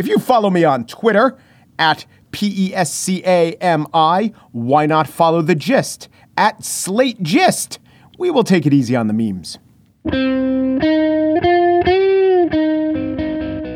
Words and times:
If 0.00 0.08
you 0.08 0.18
follow 0.18 0.48
me 0.48 0.64
on 0.64 0.86
Twitter 0.86 1.36
at 1.78 2.06
P 2.30 2.68
E 2.68 2.74
S 2.74 2.90
C 2.90 3.22
A 3.22 3.52
M 3.56 3.86
I, 3.92 4.32
why 4.50 4.86
not 4.86 5.06
follow 5.06 5.42
the 5.42 5.54
gist 5.54 6.08
at 6.38 6.64
Slate 6.64 7.22
Gist? 7.22 7.78
We 8.16 8.30
will 8.30 8.42
take 8.42 8.64
it 8.64 8.72
easy 8.72 8.96
on 8.96 9.08
the 9.08 9.12
memes. 9.12 9.58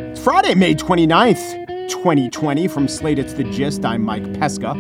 It's 0.09 0.25
Friday, 0.25 0.55
May 0.55 0.75
29th, 0.75 1.91
2020. 1.91 2.69
From 2.69 2.89
Slate, 2.89 3.19
it's 3.19 3.35
the 3.35 3.45
gist. 3.45 3.85
I'm 3.85 4.03
Mike 4.03 4.25
Pesca. 4.41 4.73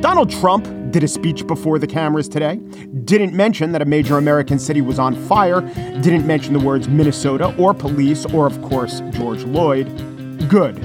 Donald 0.00 0.30
Trump 0.30 0.66
did 0.92 1.04
a 1.04 1.08
speech 1.08 1.46
before 1.46 1.78
the 1.78 1.86
cameras 1.86 2.26
today. 2.26 2.56
Didn't 3.04 3.34
mention 3.34 3.72
that 3.72 3.82
a 3.82 3.86
major 3.86 4.16
American 4.16 4.58
city 4.58 4.80
was 4.80 4.98
on 4.98 5.14
fire. 5.26 5.60
Didn't 6.00 6.26
mention 6.26 6.54
the 6.54 6.60
words 6.60 6.88
Minnesota 6.88 7.54
or 7.58 7.74
police 7.74 8.24
or, 8.32 8.46
of 8.46 8.62
course, 8.62 9.02
George 9.10 9.42
Floyd. 9.42 10.15
Good. 10.48 10.76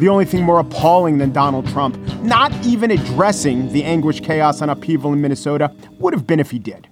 The 0.00 0.08
only 0.08 0.24
thing 0.24 0.42
more 0.42 0.58
appalling 0.58 1.18
than 1.18 1.32
Donald 1.32 1.68
Trump 1.68 1.96
not 2.22 2.52
even 2.66 2.90
addressing 2.90 3.72
the 3.72 3.84
anguish, 3.84 4.20
chaos, 4.20 4.60
and 4.60 4.70
upheaval 4.70 5.12
in 5.12 5.20
Minnesota 5.20 5.72
would 5.98 6.12
have 6.12 6.26
been 6.26 6.40
if 6.40 6.50
he 6.50 6.58
did. 6.58 6.88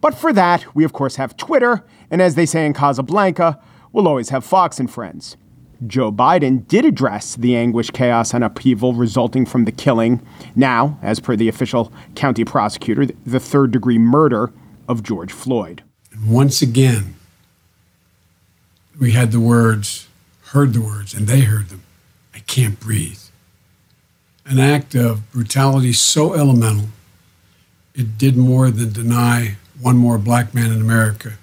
But 0.00 0.14
for 0.14 0.32
that, 0.32 0.74
we 0.74 0.84
of 0.84 0.92
course 0.92 1.16
have 1.16 1.36
Twitter, 1.36 1.84
and 2.10 2.22
as 2.22 2.34
they 2.34 2.46
say 2.46 2.64
in 2.64 2.72
Casablanca, 2.72 3.60
we'll 3.92 4.08
always 4.08 4.30
have 4.30 4.44
Fox 4.44 4.78
and 4.80 4.90
Friends. 4.90 5.36
Joe 5.86 6.12
Biden 6.12 6.66
did 6.66 6.84
address 6.84 7.34
the 7.34 7.56
anguish, 7.56 7.90
chaos, 7.90 8.32
and 8.32 8.44
upheaval 8.44 8.94
resulting 8.94 9.44
from 9.44 9.64
the 9.64 9.72
killing, 9.72 10.24
now, 10.54 10.98
as 11.02 11.20
per 11.20 11.36
the 11.36 11.48
official 11.48 11.92
county 12.14 12.44
prosecutor, 12.44 13.06
the 13.26 13.40
third 13.40 13.70
degree 13.70 13.98
murder 13.98 14.52
of 14.88 15.02
George 15.02 15.32
Floyd. 15.32 15.82
And 16.12 16.30
once 16.30 16.62
again, 16.62 17.16
we 18.98 19.12
had 19.12 19.32
the 19.32 19.40
words, 19.40 20.06
heard 20.46 20.72
the 20.72 20.80
words, 20.80 21.14
and 21.14 21.26
they 21.26 21.40
heard 21.40 21.68
them. 21.68 21.82
I 22.34 22.40
can't 22.40 22.78
breathe. 22.78 23.20
An 24.46 24.58
act 24.58 24.94
of 24.94 25.30
brutality 25.32 25.92
so 25.92 26.34
elemental, 26.34 26.88
it 27.94 28.18
did 28.18 28.36
more 28.36 28.70
than 28.70 28.92
deny 28.92 29.56
one 29.80 29.96
more 29.96 30.18
black 30.18 30.54
man 30.54 30.70
in 30.70 30.80
America 30.80 31.34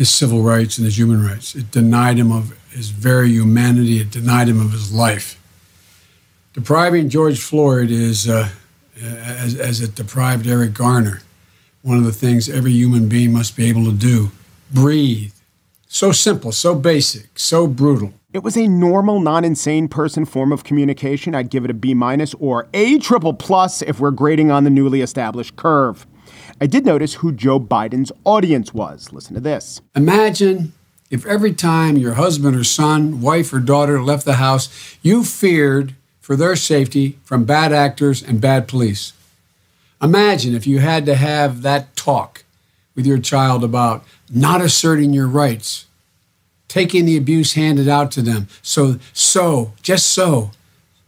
his 0.00 0.08
civil 0.08 0.40
rights 0.40 0.78
and 0.78 0.86
his 0.86 0.98
human 0.98 1.22
rights. 1.22 1.54
It 1.54 1.70
denied 1.70 2.16
him 2.16 2.32
of 2.32 2.58
his 2.70 2.88
very 2.88 3.28
humanity, 3.28 4.00
it 4.00 4.10
denied 4.10 4.48
him 4.48 4.58
of 4.58 4.72
his 4.72 4.90
life. 4.90 5.38
Depriving 6.54 7.10
George 7.10 7.38
Floyd 7.38 7.90
is, 7.90 8.26
uh, 8.26 8.48
as, 8.98 9.54
as 9.56 9.82
it 9.82 9.94
deprived 9.94 10.46
Eric 10.46 10.72
Garner, 10.72 11.20
one 11.82 11.98
of 11.98 12.04
the 12.04 12.12
things 12.12 12.48
every 12.48 12.72
human 12.72 13.10
being 13.10 13.34
must 13.34 13.56
be 13.56 13.68
able 13.68 13.84
to 13.84 13.92
do 13.92 14.30
breathe. 14.72 15.34
So 15.86 16.12
simple, 16.12 16.50
so 16.50 16.74
basic, 16.74 17.38
so 17.38 17.66
brutal. 17.66 18.14
It 18.32 18.44
was 18.44 18.56
a 18.56 18.68
normal, 18.68 19.18
non 19.18 19.44
insane 19.44 19.88
person 19.88 20.24
form 20.24 20.52
of 20.52 20.62
communication. 20.62 21.34
I'd 21.34 21.50
give 21.50 21.64
it 21.64 21.70
a 21.70 21.74
B 21.74 21.94
minus 21.94 22.32
or 22.34 22.68
A 22.72 22.98
triple 23.00 23.34
plus 23.34 23.82
if 23.82 23.98
we're 23.98 24.12
grading 24.12 24.52
on 24.52 24.62
the 24.62 24.70
newly 24.70 25.00
established 25.00 25.56
curve. 25.56 26.06
I 26.60 26.66
did 26.66 26.86
notice 26.86 27.14
who 27.14 27.32
Joe 27.32 27.58
Biden's 27.58 28.12
audience 28.24 28.72
was. 28.72 29.12
Listen 29.12 29.34
to 29.34 29.40
this. 29.40 29.80
Imagine 29.96 30.74
if 31.10 31.26
every 31.26 31.52
time 31.52 31.96
your 31.96 32.14
husband 32.14 32.54
or 32.54 32.62
son, 32.62 33.20
wife 33.20 33.52
or 33.52 33.58
daughter 33.58 34.00
left 34.00 34.24
the 34.24 34.34
house, 34.34 34.68
you 35.02 35.24
feared 35.24 35.96
for 36.20 36.36
their 36.36 36.54
safety 36.54 37.18
from 37.24 37.44
bad 37.44 37.72
actors 37.72 38.22
and 38.22 38.40
bad 38.40 38.68
police. 38.68 39.12
Imagine 40.00 40.54
if 40.54 40.68
you 40.68 40.78
had 40.78 41.04
to 41.06 41.16
have 41.16 41.62
that 41.62 41.96
talk 41.96 42.44
with 42.94 43.06
your 43.06 43.18
child 43.18 43.64
about 43.64 44.04
not 44.32 44.60
asserting 44.60 45.12
your 45.12 45.26
rights 45.26 45.86
taking 46.70 47.04
the 47.04 47.16
abuse 47.16 47.54
handed 47.54 47.88
out 47.88 48.12
to 48.12 48.22
them. 48.22 48.46
So, 48.62 49.00
so, 49.12 49.72
just 49.82 50.10
so 50.10 50.52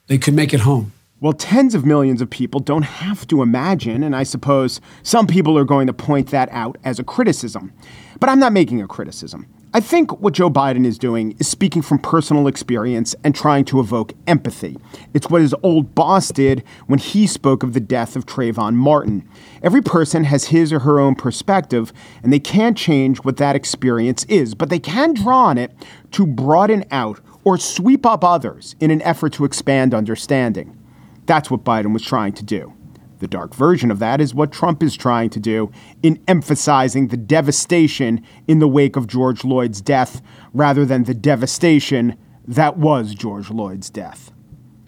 they 0.08 0.18
could 0.18 0.34
make 0.34 0.52
it 0.52 0.60
home. 0.60 0.92
Well, 1.20 1.32
tens 1.32 1.76
of 1.76 1.86
millions 1.86 2.20
of 2.20 2.28
people 2.28 2.58
don't 2.58 2.82
have 2.82 3.28
to 3.28 3.42
imagine, 3.42 4.02
and 4.02 4.16
I 4.16 4.24
suppose 4.24 4.80
some 5.04 5.28
people 5.28 5.56
are 5.56 5.64
going 5.64 5.86
to 5.86 5.92
point 5.92 6.30
that 6.30 6.48
out 6.50 6.78
as 6.82 6.98
a 6.98 7.04
criticism. 7.04 7.72
But 8.18 8.28
I'm 8.28 8.40
not 8.40 8.52
making 8.52 8.82
a 8.82 8.88
criticism. 8.88 9.46
I 9.74 9.80
think 9.80 10.20
what 10.20 10.34
Joe 10.34 10.50
Biden 10.50 10.84
is 10.84 10.98
doing 10.98 11.34
is 11.38 11.48
speaking 11.48 11.80
from 11.80 11.98
personal 11.98 12.46
experience 12.46 13.14
and 13.24 13.34
trying 13.34 13.64
to 13.66 13.80
evoke 13.80 14.12
empathy. 14.26 14.76
It's 15.14 15.30
what 15.30 15.40
his 15.40 15.54
old 15.62 15.94
boss 15.94 16.28
did 16.28 16.62
when 16.88 16.98
he 16.98 17.26
spoke 17.26 17.62
of 17.62 17.72
the 17.72 17.80
death 17.80 18.14
of 18.14 18.26
Trayvon 18.26 18.74
Martin. 18.74 19.26
Every 19.62 19.80
person 19.80 20.24
has 20.24 20.48
his 20.48 20.74
or 20.74 20.80
her 20.80 21.00
own 21.00 21.14
perspective, 21.14 21.90
and 22.22 22.30
they 22.30 22.38
can't 22.38 22.76
change 22.76 23.24
what 23.24 23.38
that 23.38 23.56
experience 23.56 24.24
is, 24.24 24.54
but 24.54 24.68
they 24.68 24.78
can 24.78 25.14
draw 25.14 25.44
on 25.44 25.56
it 25.56 25.72
to 26.10 26.26
broaden 26.26 26.84
out 26.90 27.20
or 27.42 27.56
sweep 27.56 28.04
up 28.04 28.22
others 28.22 28.76
in 28.78 28.90
an 28.90 29.00
effort 29.00 29.32
to 29.32 29.46
expand 29.46 29.94
understanding. 29.94 30.76
That's 31.24 31.50
what 31.50 31.64
Biden 31.64 31.94
was 31.94 32.02
trying 32.02 32.34
to 32.34 32.44
do. 32.44 32.74
The 33.22 33.28
dark 33.28 33.54
version 33.54 33.92
of 33.92 34.00
that 34.00 34.20
is 34.20 34.34
what 34.34 34.50
Trump 34.50 34.82
is 34.82 34.96
trying 34.96 35.30
to 35.30 35.38
do 35.38 35.70
in 36.02 36.20
emphasizing 36.26 37.06
the 37.06 37.16
devastation 37.16 38.20
in 38.48 38.58
the 38.58 38.66
wake 38.66 38.96
of 38.96 39.06
George 39.06 39.42
Floyd's 39.42 39.80
death 39.80 40.20
rather 40.52 40.84
than 40.84 41.04
the 41.04 41.14
devastation 41.14 42.18
that 42.48 42.78
was 42.78 43.14
George 43.14 43.46
Floyd's 43.46 43.90
death. 43.90 44.32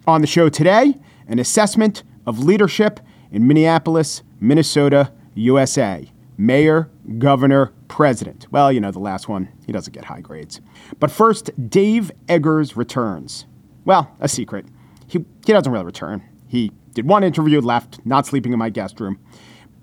On 0.08 0.20
the 0.20 0.26
show 0.26 0.48
today, 0.48 0.96
an 1.28 1.38
assessment 1.38 2.02
of 2.26 2.40
leadership 2.40 2.98
in 3.30 3.46
Minneapolis, 3.46 4.24
Minnesota, 4.40 5.12
USA. 5.36 6.10
Mayor, 6.36 6.90
governor, 7.18 7.72
president. 7.86 8.48
Well, 8.50 8.72
you 8.72 8.80
know, 8.80 8.90
the 8.90 8.98
last 8.98 9.28
one, 9.28 9.48
he 9.64 9.70
doesn't 9.70 9.92
get 9.92 10.06
high 10.06 10.22
grades. 10.22 10.60
But 10.98 11.12
first, 11.12 11.52
Dave 11.70 12.10
Eggers 12.28 12.76
returns. 12.76 13.46
Well, 13.84 14.10
a 14.18 14.28
secret. 14.28 14.66
He, 15.06 15.24
he 15.46 15.52
doesn't 15.52 15.72
really 15.72 15.84
return. 15.84 16.24
He 16.48 16.72
did 16.94 17.06
one 17.08 17.24
interview, 17.24 17.60
left, 17.60 18.00
not 18.06 18.26
sleeping 18.26 18.52
in 18.52 18.58
my 18.58 18.70
guest 18.70 19.00
room. 19.00 19.18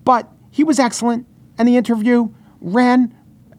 But 0.04 0.30
he 0.50 0.64
was 0.64 0.78
excellent, 0.78 1.26
and 1.58 1.68
the 1.68 1.76
interview 1.76 2.30
ran 2.60 3.14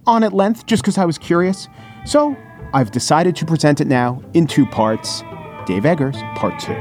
on 0.06 0.24
at 0.24 0.34
length 0.34 0.66
just 0.66 0.84
because 0.84 0.98
I 0.98 1.06
was 1.06 1.18
curious. 1.18 1.68
So 2.06 2.36
I've 2.74 2.92
decided 2.92 3.36
to 3.38 3.46
present 3.46 3.80
it 3.80 3.88
now 3.88 4.22
in 4.34 4.48
two 4.48 4.66
parts 4.66 5.24
Dave 5.66 5.86
Eggers, 5.86 6.18
part 6.36 6.60
two. 6.60 6.74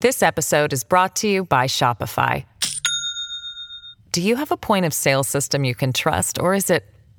This 0.00 0.22
episode 0.22 0.72
is 0.72 0.84
brought 0.84 1.16
to 1.16 1.28
you 1.28 1.44
by 1.44 1.66
Shopify. 1.66 2.44
Do 4.12 4.20
you 4.20 4.36
have 4.36 4.52
a 4.52 4.56
point 4.56 4.84
of 4.84 4.92
sale 4.92 5.24
system 5.24 5.64
you 5.64 5.74
can 5.74 5.92
trust, 5.92 6.38
or 6.38 6.54
is 6.54 6.68
it 6.68 6.84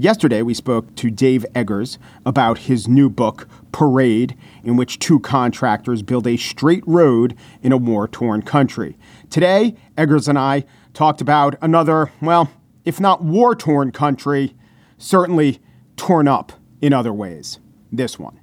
Yesterday, 0.00 0.40
we 0.40 0.54
spoke 0.54 0.94
to 0.94 1.10
Dave 1.10 1.44
Eggers 1.54 1.98
about 2.24 2.56
his 2.56 2.88
new 2.88 3.10
book, 3.10 3.46
Parade, 3.70 4.34
in 4.64 4.78
which 4.78 4.98
two 4.98 5.20
contractors 5.20 6.00
build 6.00 6.26
a 6.26 6.38
straight 6.38 6.82
road 6.86 7.36
in 7.60 7.70
a 7.70 7.76
war 7.76 8.08
torn 8.08 8.40
country. 8.40 8.96
Today, 9.28 9.74
Eggers 9.98 10.26
and 10.26 10.38
I 10.38 10.64
talked 10.94 11.20
about 11.20 11.56
another, 11.60 12.10
well, 12.22 12.50
if 12.86 12.98
not 12.98 13.22
war 13.22 13.54
torn 13.54 13.92
country, 13.92 14.54
certainly 14.96 15.60
torn 15.96 16.26
up 16.26 16.52
in 16.80 16.94
other 16.94 17.12
ways. 17.12 17.58
This 17.92 18.18
one. 18.18 18.40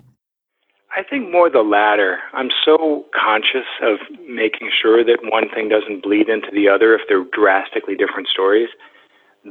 I 0.95 1.01
think 1.01 1.31
more 1.31 1.49
the 1.49 1.61
latter. 1.61 2.19
I'm 2.33 2.49
so 2.63 3.05
conscious 3.19 3.65
of 3.81 3.97
making 4.29 4.69
sure 4.79 5.03
that 5.03 5.21
one 5.23 5.49
thing 5.49 5.69
doesn't 5.69 6.03
bleed 6.03 6.29
into 6.29 6.49
the 6.53 6.69
other 6.69 6.93
if 6.93 7.01
they're 7.09 7.25
drastically 7.33 7.95
different 7.95 8.27
stories 8.27 8.69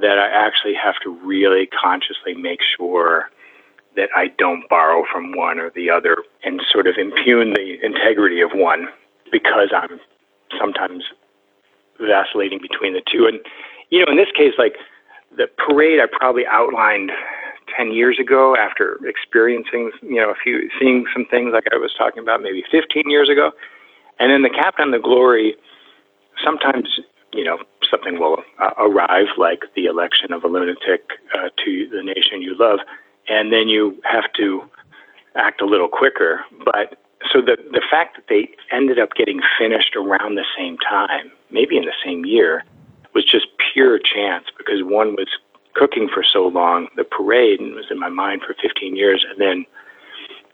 that 0.00 0.18
I 0.18 0.28
actually 0.28 0.74
have 0.74 0.96
to 1.04 1.10
really 1.24 1.66
consciously 1.66 2.34
make 2.34 2.60
sure 2.76 3.30
that 3.96 4.10
I 4.14 4.28
don't 4.38 4.68
borrow 4.68 5.04
from 5.10 5.32
one 5.34 5.58
or 5.58 5.70
the 5.74 5.90
other 5.90 6.18
and 6.44 6.60
sort 6.70 6.86
of 6.86 6.96
impugn 6.98 7.54
the 7.54 7.78
integrity 7.82 8.40
of 8.42 8.50
one 8.52 8.88
because 9.32 9.72
I'm 9.74 9.98
sometimes 10.58 11.04
vacillating 11.98 12.60
between 12.60 12.92
the 12.92 13.02
two. 13.10 13.26
And, 13.26 13.40
you 13.90 14.04
know, 14.04 14.10
in 14.10 14.18
this 14.18 14.30
case, 14.36 14.52
like 14.58 14.76
the 15.34 15.46
parade, 15.56 15.98
I 15.98 16.06
probably 16.12 16.46
outlined 16.46 17.10
10 17.74 17.92
years 17.92 18.18
ago 18.20 18.54
after 18.54 18.98
experiencing, 19.06 19.90
you 20.02 20.16
know, 20.16 20.30
a 20.30 20.36
few, 20.42 20.68
seeing 20.78 21.06
some 21.12 21.24
things 21.30 21.50
like 21.52 21.64
I 21.72 21.76
was 21.76 21.92
talking 21.96 22.22
about 22.22 22.42
maybe 22.42 22.62
15 22.70 23.10
years 23.10 23.28
ago. 23.28 23.52
And 24.18 24.30
then 24.30 24.42
the 24.42 24.50
Captain 24.50 24.90
the 24.90 24.98
Glory, 24.98 25.56
sometimes, 26.44 27.00
you 27.32 27.44
know, 27.44 27.58
something 27.90 28.18
will 28.18 28.38
uh, 28.58 28.70
arrive 28.78 29.26
like 29.38 29.62
the 29.74 29.86
election 29.86 30.32
of 30.32 30.44
a 30.44 30.48
lunatic 30.48 31.10
uh, 31.34 31.48
to 31.64 31.88
the 31.90 32.02
nation 32.02 32.42
you 32.42 32.56
love 32.58 32.80
and 33.28 33.52
then 33.52 33.68
you 33.68 34.00
have 34.04 34.32
to 34.34 34.62
act 35.34 35.60
a 35.60 35.66
little 35.66 35.88
quicker. 35.88 36.40
But 36.64 36.98
so 37.32 37.40
the 37.40 37.56
the 37.72 37.82
fact 37.90 38.16
that 38.16 38.26
they 38.28 38.50
ended 38.72 38.98
up 38.98 39.14
getting 39.14 39.40
finished 39.58 39.96
around 39.96 40.36
the 40.36 40.44
same 40.56 40.78
time, 40.78 41.30
maybe 41.50 41.76
in 41.76 41.84
the 41.84 41.96
same 42.04 42.24
year, 42.24 42.64
was 43.14 43.24
just 43.24 43.46
pure 43.72 43.98
chance 43.98 44.46
because 44.56 44.82
one 44.82 45.14
was 45.14 45.28
cooking 45.74 46.08
for 46.12 46.24
so 46.24 46.46
long, 46.46 46.88
the 46.96 47.04
parade 47.04 47.60
and 47.60 47.74
was 47.74 47.86
in 47.90 47.98
my 47.98 48.08
mind 48.08 48.40
for 48.46 48.54
15 48.62 48.96
years, 48.96 49.26
and 49.28 49.38
then 49.38 49.66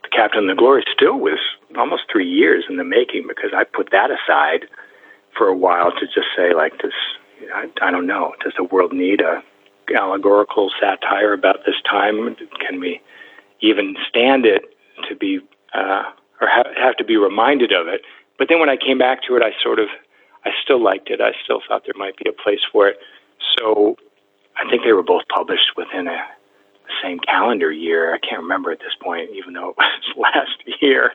the 0.03 0.09
Captain 0.09 0.49
of 0.49 0.57
the 0.57 0.59
Glory 0.59 0.85
still 0.93 1.19
was 1.19 1.39
almost 1.79 2.03
three 2.11 2.29
years 2.29 2.65
in 2.69 2.77
the 2.77 2.85
making 2.85 3.27
because 3.29 3.51
I 3.55 3.63
put 3.63 3.91
that 3.93 4.11
aside 4.11 4.67
for 5.37 5.47
a 5.47 5.57
while 5.57 5.93
to 5.93 6.07
just 6.07 6.27
say 6.37 6.55
like 6.55 6.83
this. 6.83 6.95
I, 7.55 7.67
I 7.81 7.91
don't 7.91 8.07
know. 8.07 8.35
Does 8.43 8.53
the 8.57 8.65
world 8.65 8.93
need 8.93 9.21
a 9.21 9.43
allegorical 9.95 10.71
satire 10.81 11.33
about 11.33 11.61
this 11.67 11.75
time? 11.89 12.37
Can 12.61 12.81
we 12.81 13.01
even 13.61 13.97
stand 14.09 14.47
it 14.47 14.63
to 15.09 15.17
be, 15.17 15.41
uh, 15.75 16.05
or 16.41 16.49
ha- 16.49 16.73
have 16.77 16.97
to 16.97 17.05
be 17.05 17.17
reminded 17.17 17.73
of 17.73 17.89
it? 17.89 18.03
But 18.39 18.49
then 18.49 18.61
when 18.61 18.69
I 18.71 18.77
came 18.77 18.99
back 18.99 19.23
to 19.29 19.37
it, 19.37 19.43
I 19.43 19.53
sort 19.63 19.79
of, 19.79 19.89
I 20.45 20.51
still 20.63 20.83
liked 20.83 21.11
it. 21.11 21.21
I 21.21 21.33
still 21.45 21.61
thought 21.67 21.83
there 21.85 21.95
might 21.97 22.17
be 22.17 22.29
a 22.29 22.33
place 22.33 22.61
for 22.73 22.89
it. 22.89 22.99
So 23.59 23.97
I 24.57 24.69
think 24.71 24.83
they 24.85 24.93
were 24.93 25.03
both 25.03 25.23
published 25.29 25.77
within 25.77 26.09
a 26.09 26.19
the 26.87 26.93
same 27.03 27.19
calendar 27.21 27.71
year. 27.71 28.15
I 28.15 28.19
can't 28.19 28.43
remember 28.43 28.71
at 28.73 28.81
this 28.81 28.95
point, 29.01 29.31
even 29.35 29.55
though 29.55 29.71
it 29.71 29.77
was 29.77 30.03
last 30.17 30.83
year. 30.83 31.13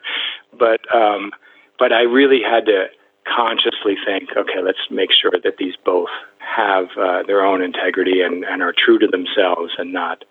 But 0.57 0.79
um, 0.95 1.31
but 1.79 1.91
I 1.91 2.01
really 2.01 2.41
had 2.41 2.65
to 2.67 2.87
consciously 3.27 3.95
think, 4.05 4.29
okay, 4.37 4.61
let's 4.63 4.79
make 4.89 5.11
sure 5.11 5.33
that 5.43 5.57
these 5.57 5.75
both 5.85 6.09
have 6.39 6.85
uh, 6.97 7.23
their 7.27 7.45
own 7.45 7.61
integrity 7.61 8.21
and, 8.21 8.43
and 8.45 8.61
are 8.61 8.73
true 8.73 8.97
to 8.99 9.07
themselves 9.07 9.73
and 9.77 9.93
not 9.93 10.23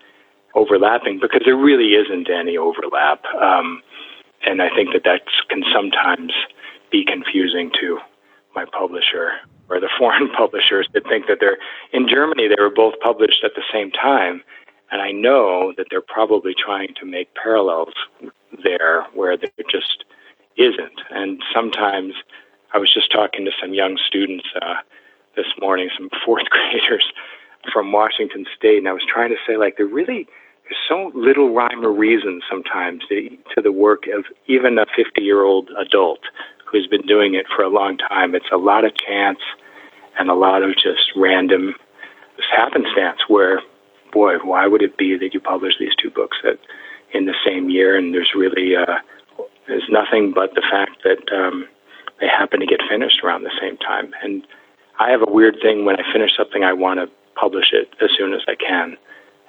overlapping 0.54 1.20
because 1.20 1.42
there 1.44 1.56
really 1.56 1.94
isn't 1.94 2.30
any 2.30 2.56
overlap. 2.56 3.24
Um, 3.40 3.82
and 4.44 4.62
I 4.62 4.68
think 4.74 4.92
that 4.92 5.04
that 5.04 5.22
can 5.48 5.62
sometimes 5.72 6.32
be 6.90 7.04
confusing 7.04 7.70
to 7.80 7.98
my 8.54 8.64
publisher 8.64 9.32
or 9.68 9.80
the 9.80 9.90
foreign 9.98 10.30
publishers 10.30 10.88
that 10.94 11.04
think 11.08 11.26
that 11.28 11.38
they're 11.40 11.58
in 11.92 12.08
Germany. 12.08 12.48
They 12.48 12.60
were 12.60 12.70
both 12.74 12.94
published 13.00 13.44
at 13.44 13.52
the 13.54 13.64
same 13.72 13.90
time, 13.90 14.42
and 14.90 15.02
I 15.02 15.12
know 15.12 15.72
that 15.76 15.86
they're 15.90 16.00
probably 16.00 16.54
trying 16.54 16.94
to 17.00 17.06
make 17.06 17.34
parallels 17.34 17.92
there 18.64 19.04
where 19.14 19.36
there 19.36 19.50
just 19.70 20.04
isn't. 20.56 21.00
And 21.10 21.42
sometimes 21.54 22.14
I 22.76 22.78
was 22.78 22.92
just 22.92 23.10
talking 23.10 23.46
to 23.46 23.52
some 23.58 23.72
young 23.72 23.96
students 24.06 24.44
uh, 24.60 24.74
this 25.34 25.46
morning, 25.58 25.88
some 25.96 26.10
fourth 26.26 26.44
graders 26.50 27.10
from 27.72 27.90
Washington 27.90 28.44
State, 28.54 28.76
and 28.76 28.86
I 28.86 28.92
was 28.92 29.02
trying 29.10 29.30
to 29.30 29.40
say 29.46 29.56
like 29.56 29.78
there 29.78 29.86
really 29.86 30.28
there's 30.64 30.76
so 30.86 31.10
little 31.14 31.54
rhyme 31.54 31.82
or 31.82 31.90
reason 31.90 32.42
sometimes 32.50 33.02
to, 33.08 33.30
to 33.54 33.62
the 33.62 33.72
work 33.72 34.04
of 34.14 34.26
even 34.46 34.76
a 34.76 34.84
50 34.94 35.22
year 35.22 35.42
old 35.42 35.70
adult 35.78 36.18
who's 36.70 36.86
been 36.86 37.06
doing 37.06 37.34
it 37.34 37.46
for 37.54 37.62
a 37.62 37.70
long 37.70 37.96
time. 37.96 38.34
It's 38.34 38.52
a 38.52 38.58
lot 38.58 38.84
of 38.84 38.92
chance 38.94 39.38
and 40.18 40.28
a 40.28 40.34
lot 40.34 40.62
of 40.62 40.74
just 40.74 41.12
random 41.16 41.76
happenstance 42.54 43.20
where, 43.28 43.62
boy, 44.12 44.34
why 44.44 44.66
would 44.66 44.82
it 44.82 44.98
be 44.98 45.16
that 45.16 45.32
you 45.32 45.40
publish 45.40 45.74
these 45.80 45.96
two 45.96 46.10
books 46.10 46.36
that 46.42 46.58
in 47.14 47.24
the 47.24 47.34
same 47.42 47.70
year? 47.70 47.96
And 47.96 48.12
there's 48.12 48.32
really 48.36 48.76
uh, 48.76 48.98
there's 49.66 49.88
nothing 49.88 50.32
but 50.34 50.54
the 50.54 50.62
fact 50.70 51.04
that 51.04 51.32
um, 51.34 51.66
they 52.20 52.28
happen 52.28 52.60
to 52.60 52.66
get 52.66 52.80
finished 52.88 53.20
around 53.22 53.42
the 53.42 53.58
same 53.60 53.76
time. 53.78 54.12
And 54.22 54.46
I 54.98 55.10
have 55.10 55.22
a 55.22 55.30
weird 55.30 55.56
thing 55.60 55.84
when 55.84 55.96
I 55.96 56.12
finish 56.12 56.30
something, 56.36 56.64
I 56.64 56.72
want 56.72 57.00
to 57.00 57.10
publish 57.38 57.72
it 57.72 57.88
as 58.00 58.10
soon 58.16 58.32
as 58.32 58.40
I 58.48 58.54
can, 58.54 58.96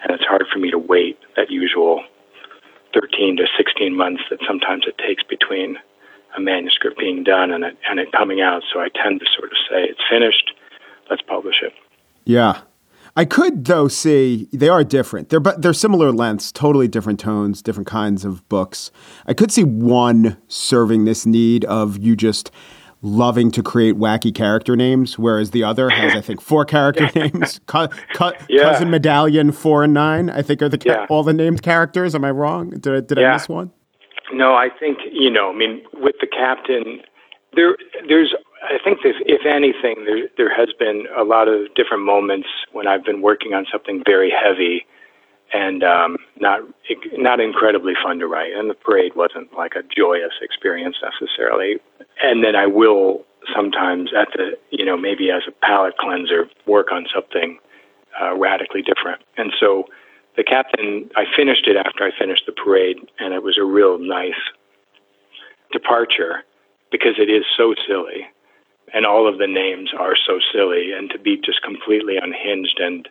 and 0.04 0.12
it's 0.12 0.26
hard 0.26 0.46
for 0.52 0.60
me 0.60 0.72
to 0.72 0.78
wait 0.78 1.18
that 1.36 1.50
usual 1.50 2.04
13 2.94 3.38
to 3.38 3.48
16 3.58 3.96
months 3.96 4.24
that 4.30 4.40
sometimes 4.46 4.86
it 4.88 4.98
takes 4.98 5.24
between 5.24 5.78
a 6.36 6.42
manuscript 6.42 6.98
being 6.98 7.24
done 7.24 7.52
and 7.52 7.64
it, 7.64 7.78
and 7.90 8.00
it 8.00 8.12
coming 8.12 8.42
out. 8.42 8.64
So 8.72 8.80
I 8.80 8.90
tend 8.90 9.22
to 9.22 9.26
sort 9.38 9.52
of 9.52 9.58
say, 9.70 9.84
it's 9.84 10.02
finished, 10.10 10.52
let's 11.10 11.22
publish 11.22 11.62
it. 11.62 11.74
Yeah. 12.26 12.62
I 13.18 13.26
could 13.26 13.66
though 13.66 13.88
see 13.88 14.48
they 14.54 14.70
are 14.70 14.84
different. 14.84 15.30
They're 15.30 15.40
but 15.40 15.64
they're 15.64 15.74
similar 15.74 16.12
lengths, 16.12 16.52
totally 16.52 16.88
different 16.88 17.20
tones, 17.20 17.64
different 17.64 17.88
kinds 17.88 18.24
of 18.24 18.48
books. 18.48 18.92
I 19.26 19.34
could 19.34 19.52
see 19.52 19.64
one 19.64 20.38
serving 20.48 21.06
this 21.06 21.26
need 21.26 21.66
of 21.66 21.98
you 21.98 22.16
just 22.16 22.52
loving 23.02 23.50
to 23.52 23.64
create 23.64 23.96
wacky 23.96 24.34
character 24.34 24.76
names, 24.76 25.18
whereas 25.18 25.50
the 25.52 25.64
other 25.64 25.90
has, 25.90 26.16
I 26.16 26.22
think, 26.22 26.42
four 26.42 26.64
character 26.64 27.10
names. 27.16 27.60
Co- 27.66 27.88
co- 28.14 28.34
yeah. 28.50 28.64
Cousin 28.64 28.92
Medallion 28.92 29.52
four 29.52 29.84
and 29.84 29.96
nine, 29.96 30.30
I 30.30 30.44
think, 30.44 30.62
are 30.62 30.70
the 30.70 30.78
ca- 30.78 30.92
yeah. 30.92 31.06
all 31.10 31.24
the 31.24 31.34
named 31.34 31.64
characters. 31.64 32.14
Am 32.14 32.24
I 32.24 32.32
wrong? 32.32 32.70
Did 32.70 32.88
I, 32.88 33.00
did 33.00 33.18
yeah. 33.18 33.32
I 33.32 33.34
miss 33.34 33.50
one? 33.50 33.72
No, 34.32 34.54
I 34.54 34.68
think 34.80 35.00
you 35.12 35.32
know. 35.32 35.50
I 35.52 35.56
mean, 35.56 35.82
with 35.94 36.16
the 36.22 36.28
captain, 36.28 37.02
there 37.56 37.78
there's 38.08 38.36
I 38.64 38.78
think 38.84 39.00
if, 39.04 39.16
if 39.26 39.46
anything, 39.46 40.06
there 40.06 40.28
there 40.38 40.54
has 40.54 40.70
been 40.78 41.08
a 41.16 41.24
lot 41.24 41.48
of 41.48 41.74
different 41.76 42.04
moments 42.04 42.48
when 42.72 42.88
I've 42.88 43.04
been 43.04 43.22
working 43.22 43.54
on 43.54 43.66
something 43.72 44.04
very 44.06 44.32
heavy 44.32 44.86
and 45.54 45.84
um, 45.84 46.18
not 46.40 46.62
not 47.14 47.40
incredibly 47.40 47.94
fun 48.04 48.20
to 48.20 48.28
write. 48.28 48.54
And 48.54 48.70
the 48.70 48.74
parade 48.74 49.16
wasn't 49.16 49.54
like 49.54 49.76
a 49.76 49.84
joyous 49.96 50.34
experience 50.42 50.98
necessarily. 51.02 51.78
And 52.22 52.44
then 52.44 52.56
I 52.56 52.66
will 52.66 53.26
sometimes 53.56 54.12
at 54.18 54.30
the 54.36 54.58
you 54.72 54.86
know 54.86 54.98
maybe 54.98 55.32
as 55.32 55.44
a 55.48 55.52
palate 55.52 55.98
cleanser 55.98 56.50
work 56.66 56.92
on 56.92 57.06
something 57.14 57.60
uh, 58.22 58.36
radically 58.36 58.82
different. 58.82 59.22
And 59.38 59.54
so 59.60 59.86
the 60.38 60.44
captain, 60.44 61.10
I 61.16 61.26
finished 61.36 61.68
it 61.68 61.76
after 61.76 62.04
I 62.04 62.12
finished 62.18 62.44
the 62.46 62.52
parade, 62.52 62.98
and 63.20 63.34
it 63.34 63.44
was 63.44 63.58
a 63.58 63.64
real 63.64 63.98
nice 63.98 64.40
departure 65.72 66.44
because 66.92 67.16
it 67.18 67.30
is 67.30 67.44
so 67.58 67.74
silly, 67.88 68.28
and 68.94 69.06
all 69.06 69.28
of 69.28 69.38
the 69.38 69.48
names 69.48 69.92
are 69.98 70.16
so 70.16 70.40
silly, 70.54 70.92
and 70.92 71.10
to 71.12 71.20
be 71.20 71.38
just 71.38 71.62
completely 71.62 72.18
unhinged 72.18 72.80
and 72.80 73.08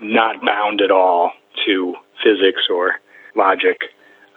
not 0.00 0.44
bound 0.44 0.80
at 0.80 0.90
all 0.90 1.32
to 1.64 1.94
physics 2.22 2.62
or 2.68 2.96
logic 3.36 3.82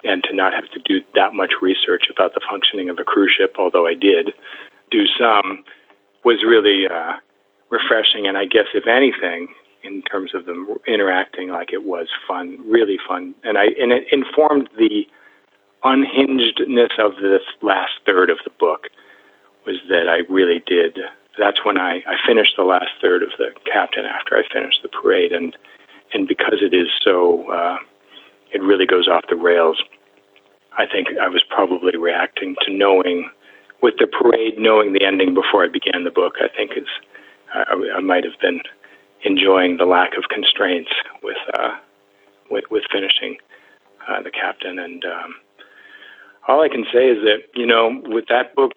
and 0.04 0.24
to 0.24 0.34
not 0.34 0.54
have 0.54 0.70
to 0.72 0.80
do 0.86 1.02
that 1.16 1.34
much 1.34 1.54
research 1.62 2.06
about 2.10 2.34
the 2.34 2.42
functioning 2.50 2.90
of 2.90 3.00
a 3.00 3.04
cruise 3.04 3.34
ship, 3.38 3.56
although 3.58 3.88
I 3.88 3.94
did 3.94 4.32
do 4.92 5.06
some, 5.20 5.64
was 6.24 6.44
really 6.46 6.86
uh, 6.88 7.14
refreshing. 7.70 8.28
And 8.28 8.38
I 8.38 8.46
guess, 8.46 8.68
if 8.74 8.88
anything, 8.88 9.48
in 9.84 10.02
terms 10.04 10.32
of 10.34 10.46
them 10.46 10.68
interacting 10.88 11.50
like 11.50 11.74
it 11.74 11.84
was 11.84 12.08
fun, 12.28 12.58
really 12.66 12.98
fun. 13.08 13.34
And 13.44 13.58
I 13.58 13.66
and 13.80 13.92
it 13.92 14.06
informed 14.12 14.70
the 14.78 15.06
unhingedness 15.84 16.98
of 17.00 17.16
this 17.22 17.44
last 17.62 17.94
third 18.06 18.30
of 18.30 18.38
the 18.44 18.52
book 18.60 18.88
was 19.68 19.76
that 19.90 20.08
I 20.08 20.20
really 20.32 20.64
did. 20.66 20.98
That's 21.38 21.64
when 21.64 21.78
I, 21.78 21.98
I 22.08 22.16
finished 22.26 22.56
the 22.58 22.64
last 22.64 22.90
third 23.02 23.22
of 23.22 23.30
the 23.38 23.50
captain 23.72 24.06
after 24.06 24.38
I 24.38 24.44
finished 24.52 24.80
the 24.82 24.90
parade, 24.90 25.32
and 25.34 25.56
and 26.14 26.28
because 26.28 26.60
it 26.62 26.74
is 26.74 26.88
so, 27.04 27.52
uh, 27.52 27.78
it 28.54 28.64
really 28.64 28.86
goes 28.86 29.08
off 29.10 29.26
the 29.30 29.36
rails. 29.36 29.84
I 30.78 30.86
think 30.86 31.10
I 31.22 31.28
was 31.28 31.44
probably 31.50 31.98
reacting 31.98 32.56
to 32.62 32.74
knowing, 32.74 33.30
with 33.82 33.96
the 34.00 34.08
parade, 34.08 34.58
knowing 34.58 34.94
the 34.94 35.04
ending 35.04 35.34
before 35.34 35.66
I 35.66 35.68
began 35.68 36.06
the 36.06 36.12
book. 36.12 36.36
I 36.40 36.48
think 36.56 36.72
is 36.78 36.88
I, 37.54 37.98
I 37.98 38.00
might 38.00 38.24
have 38.24 38.40
been 38.42 38.62
enjoying 39.24 39.78
the 39.78 39.86
lack 39.86 40.18
of 40.18 40.30
constraints 40.30 40.92
with 41.22 41.38
uh, 41.60 41.76
with, 42.50 42.64
with 42.72 42.84
finishing 42.92 43.38
uh, 44.08 44.22
the 44.22 44.32
captain. 44.32 44.80
And 44.80 45.04
um, 45.04 45.36
all 46.48 46.64
I 46.64 46.70
can 46.70 46.86
say 46.94 47.10
is 47.10 47.18
that 47.26 47.44
you 47.54 47.66
know, 47.66 48.02
with 48.06 48.26
that 48.30 48.56
book, 48.56 48.72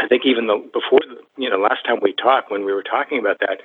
I 0.00 0.08
think 0.08 0.22
even 0.24 0.46
the 0.46 0.56
before 0.72 1.00
you 1.36 1.48
know 1.50 1.58
last 1.58 1.84
time 1.84 1.98
we 2.02 2.12
talked, 2.12 2.50
when 2.50 2.64
we 2.64 2.72
were 2.72 2.82
talking 2.82 3.18
about 3.18 3.38
that, 3.40 3.60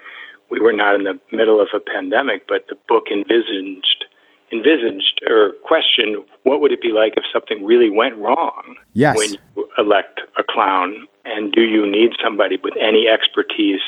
we 0.49 0.59
were 0.59 0.73
not 0.73 0.95
in 0.95 1.03
the 1.03 1.19
middle 1.31 1.61
of 1.61 1.69
a 1.73 1.79
pandemic, 1.79 2.47
but 2.47 2.65
the 2.69 2.75
book 2.87 3.05
envisaged 3.11 4.05
envisaged 4.53 5.21
or 5.27 5.53
questioned 5.63 6.17
what 6.43 6.61
would 6.61 6.71
it 6.71 6.79
be 6.79 6.91
like 6.91 7.13
if 7.17 7.23
something 7.33 7.65
really 7.65 7.89
went 7.89 8.15
wrong 8.17 8.75
yes. 8.93 9.17
when 9.17 9.31
you 9.31 9.67
elect 9.79 10.21
a 10.37 10.43
clown 10.47 11.07
and 11.25 11.51
do 11.51 11.61
you 11.61 11.89
need 11.89 12.11
somebody 12.23 12.55
with 12.63 12.75
any 12.79 13.07
expertise 13.07 13.81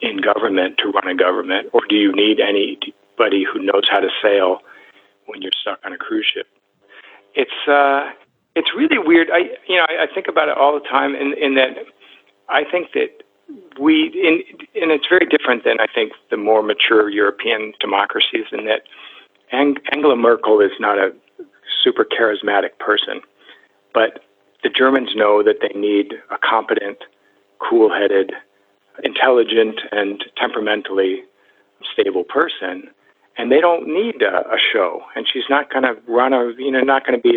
in 0.00 0.18
government 0.18 0.78
to 0.78 0.88
run 0.90 1.08
a 1.08 1.16
government 1.16 1.68
or 1.72 1.80
do 1.88 1.96
you 1.96 2.12
need 2.14 2.38
anybody 2.38 3.42
who 3.42 3.58
knows 3.58 3.82
how 3.90 3.98
to 3.98 4.08
sail 4.22 4.60
when 5.26 5.42
you're 5.42 5.52
stuck 5.60 5.78
on 5.84 5.92
a 5.92 5.98
cruise 5.98 6.26
ship. 6.32 6.46
It's 7.34 7.50
uh, 7.68 8.10
it's 8.54 8.70
really 8.76 8.98
weird. 8.98 9.28
I 9.32 9.56
you 9.66 9.76
know 9.76 9.86
I, 9.88 10.04
I 10.04 10.06
think 10.14 10.28
about 10.28 10.48
it 10.48 10.56
all 10.56 10.74
the 10.74 10.86
time, 10.86 11.14
in, 11.14 11.34
in 11.40 11.54
that 11.54 11.76
I 12.48 12.64
think 12.64 12.92
that 12.92 13.22
we 13.80 14.08
in, 14.14 14.42
and 14.80 14.90
it's 14.90 15.06
very 15.08 15.26
different 15.26 15.64
than 15.64 15.80
I 15.80 15.86
think 15.92 16.12
the 16.30 16.36
more 16.36 16.62
mature 16.62 17.08
European 17.08 17.72
democracies 17.80 18.46
in 18.52 18.64
that 18.66 18.82
Ang- 19.52 19.78
Angela 19.92 20.16
Merkel 20.16 20.60
is 20.60 20.72
not 20.80 20.98
a 20.98 21.14
super 21.82 22.04
charismatic 22.04 22.78
person, 22.78 23.20
but 23.92 24.20
the 24.62 24.70
Germans 24.70 25.10
know 25.14 25.42
that 25.42 25.56
they 25.60 25.78
need 25.78 26.14
a 26.30 26.38
competent, 26.38 26.98
cool-headed, 27.58 28.32
intelligent, 29.02 29.80
and 29.90 30.24
temperamentally 30.36 31.24
stable 31.92 32.22
person 32.24 32.88
and 33.38 33.50
they 33.50 33.60
don't 33.60 33.86
need 33.86 34.22
a, 34.22 34.46
a 34.48 34.58
show. 34.58 35.02
And 35.16 35.26
she's 35.30 35.48
not 35.48 35.70
going 35.70 35.84
to 35.84 35.96
run 36.06 36.32
a, 36.32 36.52
you 36.58 36.70
know, 36.70 36.80
not 36.80 37.06
going 37.06 37.20
to 37.20 37.22
be, 37.22 37.32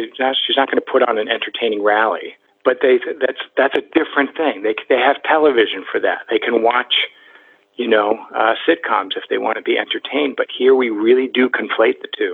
she's 0.45 0.57
not 0.57 0.67
going 0.67 0.79
to 0.79 0.91
put 0.91 1.03
on 1.07 1.17
an 1.17 1.27
entertaining 1.27 1.83
rally. 1.83 2.35
But 2.63 2.79
they, 2.81 2.99
that's 3.21 3.41
that's 3.55 3.75
a 3.77 3.81
different 3.93 4.35
thing. 4.35 4.63
They 4.63 4.73
they 4.89 4.99
have 4.99 5.21
television 5.21 5.85
for 5.89 5.99
that. 5.99 6.25
They 6.31 6.39
can 6.39 6.63
watch, 6.63 6.95
you 7.75 7.87
know, 7.87 8.17
uh, 8.35 8.55
sitcoms 8.67 9.15
if 9.15 9.23
they 9.29 9.37
want 9.37 9.57
to 9.57 9.61
be 9.61 9.77
entertained. 9.77 10.33
But 10.35 10.47
here 10.55 10.73
we 10.73 10.89
really 10.89 11.27
do 11.27 11.47
conflate 11.47 12.01
the 12.01 12.07
two 12.17 12.33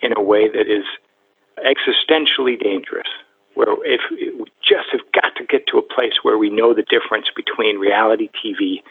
in 0.00 0.16
a 0.16 0.22
way 0.22 0.48
that 0.48 0.70
is 0.70 0.84
existentially 1.58 2.60
dangerous. 2.62 3.08
Where 3.54 3.74
if 3.84 4.02
we 4.12 4.44
just 4.62 4.90
have 4.92 5.00
got 5.12 5.34
to 5.36 5.44
get 5.44 5.66
to 5.72 5.78
a 5.78 5.82
place 5.82 6.22
where 6.22 6.38
we 6.38 6.48
know 6.48 6.72
the 6.72 6.84
difference 6.84 7.26
between 7.34 7.78
reality 7.78 8.28
TV 8.30 8.82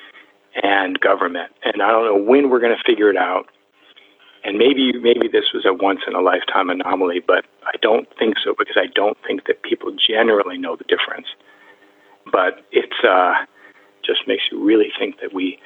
and 0.61 0.99
government. 0.99 1.51
And 1.63 1.81
I 1.81 1.91
don't 1.91 2.05
know 2.05 2.23
when 2.23 2.49
we're 2.49 2.59
going 2.59 2.75
to 2.75 2.83
figure 2.85 3.09
it 3.09 3.17
out 3.17 3.47
and 4.45 4.59
maybe 4.59 4.93
maybe 4.93 5.27
this 5.27 5.51
was 5.53 5.65
a 5.65 5.73
once 5.73 6.01
in 6.07 6.13
a 6.13 6.21
lifetime 6.21 6.69
anomaly, 6.69 7.19
but 7.25 7.45
I 7.63 7.77
don't 7.81 8.07
think 8.17 8.35
so 8.43 8.53
because 8.57 8.77
I 8.77 8.85
don't 8.93 9.17
think 9.25 9.47
that 9.47 9.63
people 9.63 9.91
generally 9.91 10.57
know 10.57 10.75
the 10.75 10.83
difference. 10.83 11.27
But 12.31 12.63
it's 12.71 13.03
uh, 13.03 13.33
just 14.05 14.27
makes 14.27 14.43
you 14.51 14.63
really 14.63 14.91
think 14.97 15.19
that 15.19 15.33
we 15.33 15.59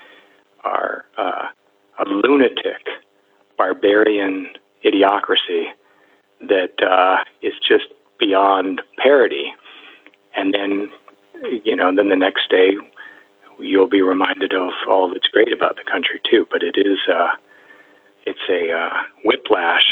are 0.63 1.03
uh, 1.17 1.47
a 1.99 2.05
lunatic, 2.07 2.87
barbarian 3.57 4.47
idiocracy 4.85 5.65
that 6.47 6.81
uh, 6.81 7.17
is 7.41 7.53
just 7.67 7.85
beyond 8.17 8.81
parody. 8.97 9.53
And 10.37 10.53
then, 10.53 10.89
you 11.65 11.75
know, 11.75 11.93
then 11.93 12.07
the 12.07 12.15
next 12.15 12.49
day 12.49 12.71
you'll 13.59 13.89
be 13.89 14.01
reminded 14.01 14.53
of 14.53 14.69
all 14.87 15.11
that's 15.11 15.27
great 15.27 15.51
about 15.51 15.75
the 15.75 15.83
country 15.83 16.21
too. 16.29 16.47
But 16.49 16.63
it 16.63 16.77
is. 16.77 16.99
Uh, 17.13 17.35
it's 18.25 18.39
a 18.49 18.71
uh, 18.71 19.01
whiplash 19.23 19.83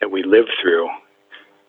that 0.00 0.10
we 0.10 0.22
lived 0.22 0.50
through 0.60 0.88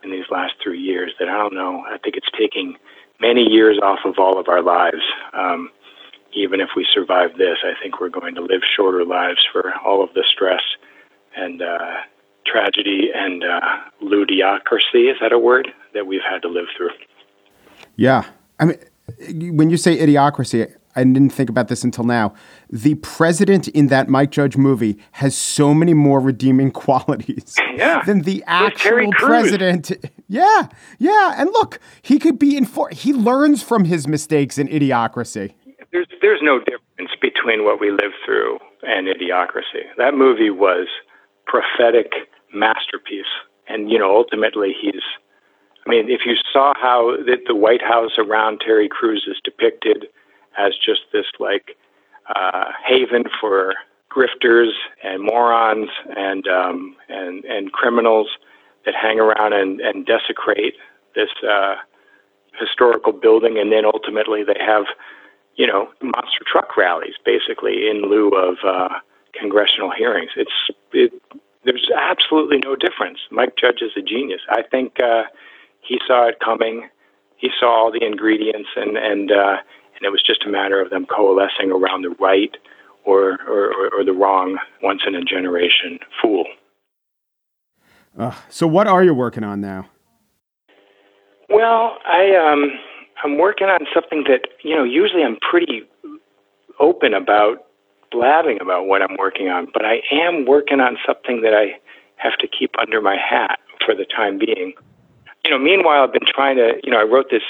in 0.03 0.11
these 0.11 0.25
last 0.29 0.53
three 0.61 0.79
years 0.79 1.13
that 1.19 1.27
I 1.27 1.37
don't 1.37 1.53
know. 1.53 1.83
I 1.87 1.97
think 1.97 2.15
it's 2.15 2.29
taking 2.37 2.75
many 3.19 3.43
years 3.43 3.79
off 3.81 3.99
of 4.05 4.15
all 4.19 4.39
of 4.39 4.47
our 4.47 4.61
lives. 4.61 5.01
Um, 5.33 5.69
even 6.33 6.59
if 6.59 6.69
we 6.75 6.85
survive 6.93 7.37
this, 7.37 7.57
I 7.63 7.73
think 7.81 7.99
we're 7.99 8.09
going 8.09 8.35
to 8.35 8.41
live 8.41 8.61
shorter 8.75 9.03
lives 9.03 9.39
for 9.51 9.73
all 9.85 10.03
of 10.03 10.13
the 10.13 10.23
stress 10.31 10.61
and 11.35 11.61
uh, 11.61 11.95
tragedy 12.45 13.09
and 13.13 13.43
uh, 13.43 13.77
ludicrousy. 14.01 15.11
Is 15.11 15.17
that 15.21 15.31
a 15.31 15.39
word 15.39 15.69
that 15.93 16.05
we've 16.05 16.21
had 16.27 16.41
to 16.43 16.47
live 16.47 16.65
through? 16.75 16.91
Yeah. 17.95 18.25
I 18.59 18.65
mean, 18.65 18.77
when 19.55 19.69
you 19.69 19.77
say 19.77 19.97
idiocracy, 19.97 20.71
I 20.97 21.03
didn't 21.03 21.29
think 21.29 21.49
about 21.49 21.67
this 21.67 21.83
until 21.83 22.03
now. 22.03 22.33
The 22.71 22.95
president 22.95 23.67
in 23.67 23.87
that 23.87 24.09
Mike 24.09 24.31
Judge 24.31 24.57
movie 24.57 24.97
has 25.11 25.37
so 25.37 25.71
many 25.71 25.93
more 25.93 26.19
redeeming 26.19 26.71
qualities 26.85 27.55
yeah. 27.75 28.01
than 28.03 28.23
the 28.23 28.43
actual 28.47 29.11
president. 29.13 29.91
Yeah, 30.27 30.67
yeah. 30.97 31.35
And 31.37 31.51
look, 31.53 31.79
he 32.01 32.17
could 32.17 32.39
be 32.39 32.57
informed. 32.57 32.95
He 32.95 33.13
learns 33.13 33.61
from 33.61 33.85
his 33.85 34.07
mistakes 34.07 34.57
in 34.57 34.67
idiocracy. 34.67 35.53
There's 35.91 36.07
there's 36.21 36.41
no 36.41 36.59
difference 36.59 37.11
between 37.21 37.63
what 37.63 37.79
we 37.79 37.91
lived 37.91 38.15
through 38.25 38.57
and 38.81 39.07
idiocracy. 39.07 39.85
That 39.97 40.15
movie 40.15 40.49
was 40.49 40.87
prophetic 41.45 42.11
masterpiece, 42.53 43.31
and 43.67 43.91
you 43.91 43.99
know 43.99 44.15
ultimately 44.15 44.73
he's. 44.81 45.03
I 45.85 45.89
mean, 45.89 46.09
if 46.09 46.21
you 46.25 46.33
saw 46.51 46.73
how 46.75 47.15
the, 47.15 47.37
the 47.47 47.55
White 47.55 47.81
House 47.81 48.17
around 48.17 48.59
Terry 48.65 48.89
Crews 48.89 49.25
is 49.29 49.39
depicted 49.45 50.07
as 50.57 50.73
just 50.83 51.01
this 51.13 51.25
like 51.39 51.77
uh, 52.35 52.71
haven 52.85 53.23
for 53.39 53.75
grifters 54.11 54.71
and 55.03 55.23
morons 55.23 55.89
and 56.15 56.47
um, 56.47 56.95
and 57.09 57.45
and 57.45 57.71
criminals 57.71 58.27
that 58.85 58.95
hang 58.95 59.19
around 59.19 59.53
and, 59.53 59.81
and 59.81 60.05
desecrate 60.05 60.75
this 61.15 61.29
uh, 61.47 61.75
historical 62.59 63.11
building, 63.11 63.57
and 63.59 63.71
then 63.71 63.85
ultimately 63.85 64.43
they 64.43 64.59
have 64.59 64.85
you 65.55 65.67
know 65.67 65.89
monster 66.01 66.43
truck 66.49 66.77
rallies 66.77 67.15
basically 67.25 67.89
in 67.89 68.03
lieu 68.09 68.29
of 68.29 68.55
uh, 68.65 68.95
congressional 69.33 69.91
hearings. 69.91 70.31
It's 70.35 70.51
it, 70.93 71.13
there's 71.63 71.89
absolutely 71.95 72.59
no 72.63 72.75
difference. 72.75 73.19
Mike 73.29 73.55
Judge 73.59 73.81
is 73.81 73.91
a 73.97 74.01
genius. 74.01 74.41
I 74.49 74.61
think 74.63 74.97
uh, 75.03 75.23
he 75.81 75.99
saw 76.07 76.27
it 76.27 76.39
coming. 76.39 76.89
He 77.35 77.49
saw 77.59 77.83
all 77.83 77.91
the 77.91 78.03
ingredients, 78.05 78.69
and 78.75 78.97
and 78.97 79.31
uh, 79.31 79.57
and 79.97 80.05
it 80.05 80.11
was 80.11 80.23
just 80.25 80.43
a 80.45 80.49
matter 80.49 80.81
of 80.81 80.89
them 80.89 81.05
coalescing 81.05 81.71
around 81.71 82.03
the 82.03 82.15
right 82.19 82.55
or, 83.03 83.39
or, 83.47 83.89
or 83.93 84.03
the 84.03 84.13
wrong 84.13 84.57
once 84.83 85.01
in 85.07 85.15
a 85.15 85.23
generation 85.23 85.99
fool. 86.21 86.45
Uh, 88.17 88.33
so, 88.49 88.65
what 88.65 88.87
are 88.87 89.03
you 89.03 89.13
working 89.13 89.43
on 89.43 89.61
now? 89.61 89.89
Well, 91.49 91.97
I 92.05 92.35
um, 92.35 92.71
I'm 93.23 93.37
working 93.37 93.67
on 93.67 93.79
something 93.93 94.23
that 94.27 94.47
you 94.63 94.75
know. 94.75 94.83
Usually, 94.83 95.23
I'm 95.23 95.37
pretty 95.39 95.83
open 96.79 97.13
about 97.13 97.67
blabbing 98.11 98.57
about 98.59 98.87
what 98.87 99.01
I'm 99.01 99.17
working 99.17 99.49
on, 99.49 99.67
but 99.71 99.85
I 99.85 100.01
am 100.11 100.45
working 100.45 100.79
on 100.79 100.97
something 101.05 101.41
that 101.41 101.53
I 101.53 101.79
have 102.15 102.37
to 102.39 102.47
keep 102.47 102.71
under 102.79 103.01
my 103.01 103.15
hat 103.17 103.59
for 103.85 103.93
the 103.93 104.05
time 104.05 104.39
being. 104.39 104.73
You 105.45 105.51
know, 105.51 105.59
meanwhile, 105.59 106.03
I've 106.03 106.13
been 106.13 106.27
trying 106.27 106.57
to. 106.57 106.73
You 106.83 106.91
know, 106.91 106.99
I 106.99 107.03
wrote 107.03 107.27
this 107.29 107.43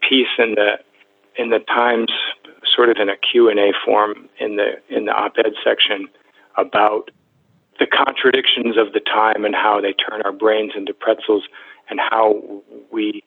piece 0.00 0.28
in 0.38 0.54
the 0.54 0.78
in 1.36 1.50
the 1.50 1.60
Times, 1.60 2.10
sort 2.64 2.88
of 2.88 2.96
in 3.00 3.08
a 3.08 3.16
Q&A 3.16 3.72
form 3.84 4.28
in 4.38 4.56
the 4.56 4.72
in 4.88 5.06
the 5.06 5.12
op-ed 5.12 5.52
section 5.64 6.08
about 6.56 7.10
the 7.78 7.86
contradictions 7.86 8.76
of 8.76 8.92
the 8.92 9.00
time 9.00 9.44
and 9.44 9.54
how 9.54 9.80
they 9.80 9.92
turn 9.92 10.20
our 10.22 10.32
brains 10.32 10.72
into 10.76 10.92
pretzels 10.92 11.44
and 11.88 11.98
how 11.98 12.62
we 12.92 13.22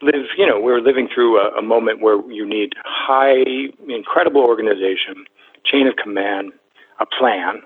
live, 0.00 0.26
you 0.36 0.46
know, 0.46 0.60
we're 0.60 0.80
living 0.80 1.08
through 1.12 1.38
a, 1.38 1.58
a 1.58 1.62
moment 1.62 2.00
where 2.00 2.18
you 2.30 2.46
need 2.46 2.74
high, 2.84 3.44
incredible 3.88 4.42
organization, 4.42 5.24
chain 5.64 5.86
of 5.86 5.96
command, 5.96 6.52
a 7.00 7.06
plan, 7.06 7.62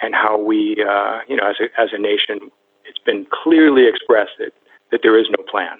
and 0.00 0.14
how 0.14 0.38
we, 0.38 0.84
uh, 0.86 1.20
you 1.28 1.36
know, 1.36 1.48
as 1.48 1.56
a, 1.60 1.80
as 1.80 1.90
a 1.92 1.98
nation, 1.98 2.50
it's 2.84 2.98
been 2.98 3.26
clearly 3.30 3.88
expressed 3.88 4.32
that, 4.38 4.52
that 4.90 5.00
there 5.02 5.18
is 5.18 5.26
no 5.30 5.42
plan 5.50 5.78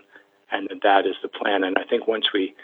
and 0.50 0.68
that 0.68 0.82
that 0.82 1.06
is 1.06 1.16
the 1.22 1.28
plan. 1.28 1.64
And 1.64 1.76
I 1.78 1.84
think 1.84 2.06
once 2.06 2.26
we 2.32 2.54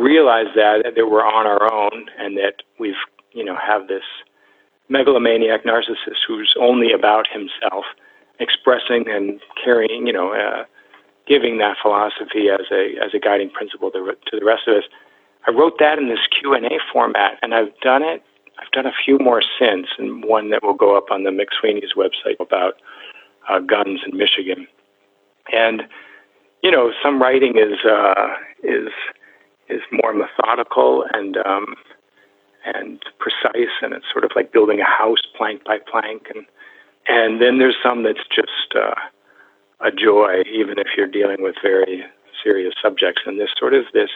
realize 0.00 0.48
that 0.56 0.82
that 0.96 1.10
we're 1.10 1.24
on 1.24 1.46
our 1.46 1.72
own 1.72 2.06
and 2.18 2.36
that 2.36 2.62
we've 2.78 3.02
you 3.32 3.44
know 3.44 3.56
have 3.56 3.88
this 3.88 4.04
megalomaniac 4.88 5.64
narcissist 5.64 6.24
who's 6.26 6.54
only 6.58 6.92
about 6.92 7.26
himself, 7.28 7.84
expressing 8.40 9.04
and 9.08 9.40
carrying 9.62 10.06
you 10.06 10.12
know 10.12 10.32
uh, 10.32 10.64
giving 11.28 11.58
that 11.58 11.76
philosophy 11.80 12.48
as 12.48 12.66
a 12.72 12.94
as 13.04 13.12
a 13.14 13.18
guiding 13.18 13.50
principle 13.50 13.90
to, 13.90 14.16
to 14.26 14.38
the 14.38 14.44
rest 14.44 14.62
of 14.66 14.76
us. 14.76 14.84
I 15.46 15.52
wrote 15.52 15.78
that 15.78 15.98
in 15.98 16.08
this 16.08 16.26
Q 16.38 16.54
and 16.54 16.66
A 16.66 16.78
format, 16.92 17.38
and 17.42 17.54
I've 17.54 17.78
done 17.80 18.02
it. 18.02 18.22
I've 18.58 18.70
done 18.72 18.86
a 18.86 18.92
few 19.04 19.18
more 19.18 19.42
since, 19.58 19.86
and 19.98 20.24
one 20.24 20.50
that 20.50 20.62
will 20.62 20.74
go 20.74 20.96
up 20.96 21.10
on 21.10 21.24
the 21.24 21.30
McSweeney's 21.30 21.94
website 21.96 22.38
about 22.40 22.74
uh, 23.48 23.58
guns 23.60 24.00
in 24.06 24.16
Michigan. 24.16 24.66
And 25.52 25.82
you 26.62 26.70
know, 26.70 26.92
some 27.02 27.20
writing 27.20 27.56
is 27.56 27.78
uh, 27.86 28.34
is 28.62 28.88
is 29.70 29.80
more 29.92 30.12
methodical 30.12 31.04
and 31.12 31.36
um, 31.38 31.76
and 32.64 33.02
precise, 33.18 33.72
and 33.82 33.94
it's 33.94 34.06
sort 34.12 34.24
of 34.24 34.32
like 34.36 34.52
building 34.52 34.80
a 34.80 34.84
house 34.84 35.22
plank 35.36 35.64
by 35.64 35.78
plank, 35.90 36.26
and 36.34 36.44
and 37.08 37.40
then 37.40 37.58
there's 37.58 37.76
some 37.82 38.02
that's 38.02 38.26
just 38.34 38.74
uh, 38.74 38.94
a 39.80 39.90
joy, 39.90 40.42
even 40.52 40.78
if 40.78 40.88
you're 40.96 41.06
dealing 41.06 41.42
with 41.42 41.54
very 41.62 42.04
serious 42.42 42.74
subjects. 42.82 43.22
And 43.26 43.40
this 43.40 43.50
sort 43.58 43.74
of 43.74 43.84
this 43.92 44.10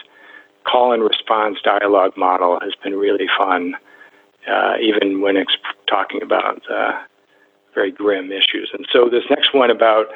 call 0.63 0.93
and 0.93 1.03
response 1.03 1.57
dialogue 1.63 2.13
model 2.17 2.59
has 2.61 2.73
been 2.83 2.95
really 2.95 3.27
fun, 3.37 3.75
uh, 4.47 4.75
even 4.81 5.21
when 5.21 5.37
it's 5.37 5.55
talking 5.87 6.21
about 6.21 6.61
uh, 6.69 6.93
very 7.73 7.91
grim 7.91 8.31
issues. 8.31 8.69
And 8.73 8.87
so 8.91 9.09
this 9.09 9.23
next 9.29 9.53
one 9.53 9.71
about 9.71 10.07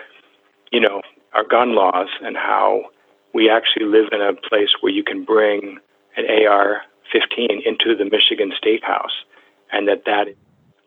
you 0.72 0.80
know 0.80 1.02
our 1.34 1.44
gun 1.44 1.76
laws 1.76 2.08
and 2.22 2.36
how 2.38 2.86
we 3.34 3.50
actually 3.50 3.86
live 3.86 4.08
in 4.12 4.22
a 4.22 4.34
place 4.34 4.70
where 4.82 4.92
you 4.92 5.04
can 5.04 5.24
bring 5.24 5.78
an 6.18 6.26
AR 6.46 6.82
15 7.12 7.62
into 7.66 7.96
the 7.96 8.06
Michigan 8.06 8.52
State 8.58 8.84
House 8.84 9.24
and 9.72 9.88
that 9.88 10.04
that 10.06 10.30
is 10.30 10.36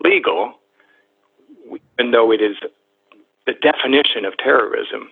legal 0.02 0.54
even 1.98 2.10
though 2.10 2.32
it 2.32 2.40
is 2.40 2.56
the 3.46 3.52
definition 3.54 4.24
of 4.24 4.36
terrorism 4.38 5.10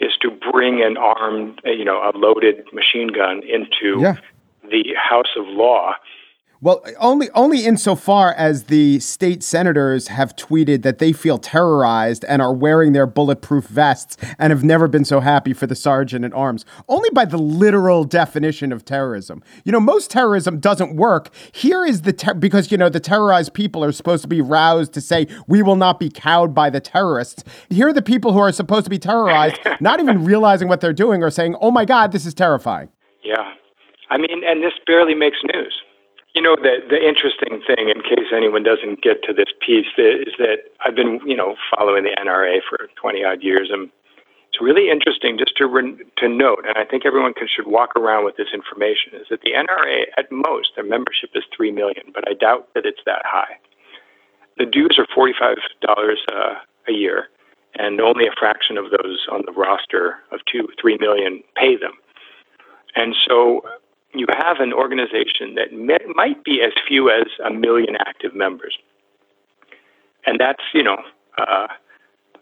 is 0.00 0.12
to 0.20 0.30
bring 0.52 0.82
an 0.82 0.96
armed, 0.96 1.60
you 1.64 1.84
know, 1.84 1.98
a 1.98 2.12
loaded 2.16 2.64
machine 2.72 3.08
gun 3.08 3.42
into 3.42 4.00
yeah. 4.00 4.16
the 4.70 4.94
House 4.96 5.36
of 5.36 5.46
Law 5.46 5.94
well, 6.64 6.82
only 6.98 7.28
only 7.34 7.66
insofar 7.66 8.32
as 8.38 8.64
the 8.64 8.98
state 8.98 9.42
senators 9.42 10.08
have 10.08 10.34
tweeted 10.34 10.80
that 10.80 10.98
they 10.98 11.12
feel 11.12 11.36
terrorized 11.36 12.24
and 12.24 12.40
are 12.40 12.54
wearing 12.54 12.94
their 12.94 13.06
bulletproof 13.06 13.66
vests 13.66 14.16
and 14.38 14.50
have 14.50 14.64
never 14.64 14.88
been 14.88 15.04
so 15.04 15.20
happy 15.20 15.52
for 15.52 15.66
the 15.66 15.74
sergeant 15.74 16.24
at 16.24 16.32
arms. 16.32 16.64
Only 16.88 17.10
by 17.10 17.26
the 17.26 17.36
literal 17.36 18.04
definition 18.04 18.72
of 18.72 18.82
terrorism. 18.82 19.42
You 19.64 19.72
know, 19.72 19.80
most 19.80 20.10
terrorism 20.10 20.58
doesn't 20.58 20.96
work. 20.96 21.28
Here 21.52 21.84
is 21.84 22.00
the 22.00 22.14
ter- 22.14 22.32
because 22.32 22.72
you 22.72 22.78
know 22.78 22.88
the 22.88 22.98
terrorized 22.98 23.52
people 23.52 23.84
are 23.84 23.92
supposed 23.92 24.22
to 24.22 24.28
be 24.28 24.40
roused 24.40 24.94
to 24.94 25.02
say 25.02 25.26
we 25.46 25.60
will 25.60 25.76
not 25.76 26.00
be 26.00 26.08
cowed 26.08 26.54
by 26.54 26.70
the 26.70 26.80
terrorists. 26.80 27.44
Here 27.68 27.88
are 27.88 27.92
the 27.92 28.00
people 28.00 28.32
who 28.32 28.38
are 28.38 28.52
supposed 28.52 28.84
to 28.84 28.90
be 28.90 28.98
terrorized, 28.98 29.58
not 29.80 30.00
even 30.00 30.24
realizing 30.24 30.68
what 30.68 30.80
they're 30.80 30.94
doing, 30.94 31.22
are 31.22 31.30
saying, 31.30 31.56
"Oh 31.60 31.70
my 31.70 31.84
God, 31.84 32.10
this 32.10 32.24
is 32.24 32.32
terrifying." 32.32 32.88
Yeah, 33.22 33.52
I 34.08 34.16
mean, 34.16 34.42
and 34.46 34.62
this 34.62 34.72
barely 34.86 35.14
makes 35.14 35.36
news. 35.52 35.74
You 36.34 36.42
know, 36.42 36.56
the 36.56 36.82
the 36.90 36.98
interesting 36.98 37.62
thing, 37.62 37.88
in 37.94 38.02
case 38.02 38.34
anyone 38.34 38.64
doesn't 38.64 39.02
get 39.02 39.22
to 39.22 39.32
this 39.32 39.54
piece, 39.64 39.86
is 39.96 40.34
that 40.38 40.66
I've 40.84 40.96
been, 40.96 41.20
you 41.24 41.36
know, 41.36 41.54
following 41.70 42.02
the 42.04 42.16
NRA 42.18 42.58
for 42.68 42.88
20 43.00 43.24
odd 43.24 43.42
years, 43.42 43.70
and 43.70 43.88
it's 44.48 44.60
really 44.60 44.90
interesting 44.90 45.38
just 45.38 45.56
to 45.58 45.66
re- 45.66 45.96
to 46.18 46.28
note, 46.28 46.64
and 46.66 46.76
I 46.76 46.84
think 46.84 47.06
everyone 47.06 47.34
can, 47.34 47.46
should 47.46 47.66
walk 47.66 47.94
around 47.94 48.24
with 48.24 48.36
this 48.36 48.48
information, 48.52 49.14
is 49.14 49.26
that 49.30 49.42
the 49.42 49.52
NRA, 49.52 50.06
at 50.16 50.30
most, 50.30 50.70
their 50.74 50.84
membership 50.84 51.30
is 51.34 51.44
three 51.56 51.70
million, 51.70 52.10
but 52.12 52.26
I 52.28 52.34
doubt 52.34 52.68
that 52.74 52.84
it's 52.84 53.02
that 53.06 53.22
high. 53.24 53.58
The 54.58 54.66
dues 54.66 54.98
are 54.98 55.06
$45 55.10 55.54
uh, 56.32 56.54
a 56.88 56.92
year, 56.92 57.28
and 57.74 58.00
only 58.00 58.26
a 58.26 58.34
fraction 58.38 58.76
of 58.76 58.90
those 58.90 59.26
on 59.30 59.42
the 59.46 59.52
roster 59.52 60.16
of 60.32 60.40
two, 60.50 60.68
three 60.80 60.98
million 60.98 61.42
pay 61.56 61.76
them. 61.76 61.92
And 62.96 63.14
so 63.26 63.62
you 64.14 64.26
have 64.38 64.60
an 64.60 64.72
organization 64.72 65.54
that 65.56 65.72
may, 65.72 65.98
might 66.14 66.42
be 66.44 66.62
as 66.62 66.72
few 66.86 67.10
as 67.10 67.26
a 67.44 67.50
million 67.50 67.96
active 68.06 68.34
members. 68.34 68.76
And 70.26 70.38
that's, 70.40 70.62
you 70.72 70.82
know, 70.82 70.98
uh, 71.38 71.66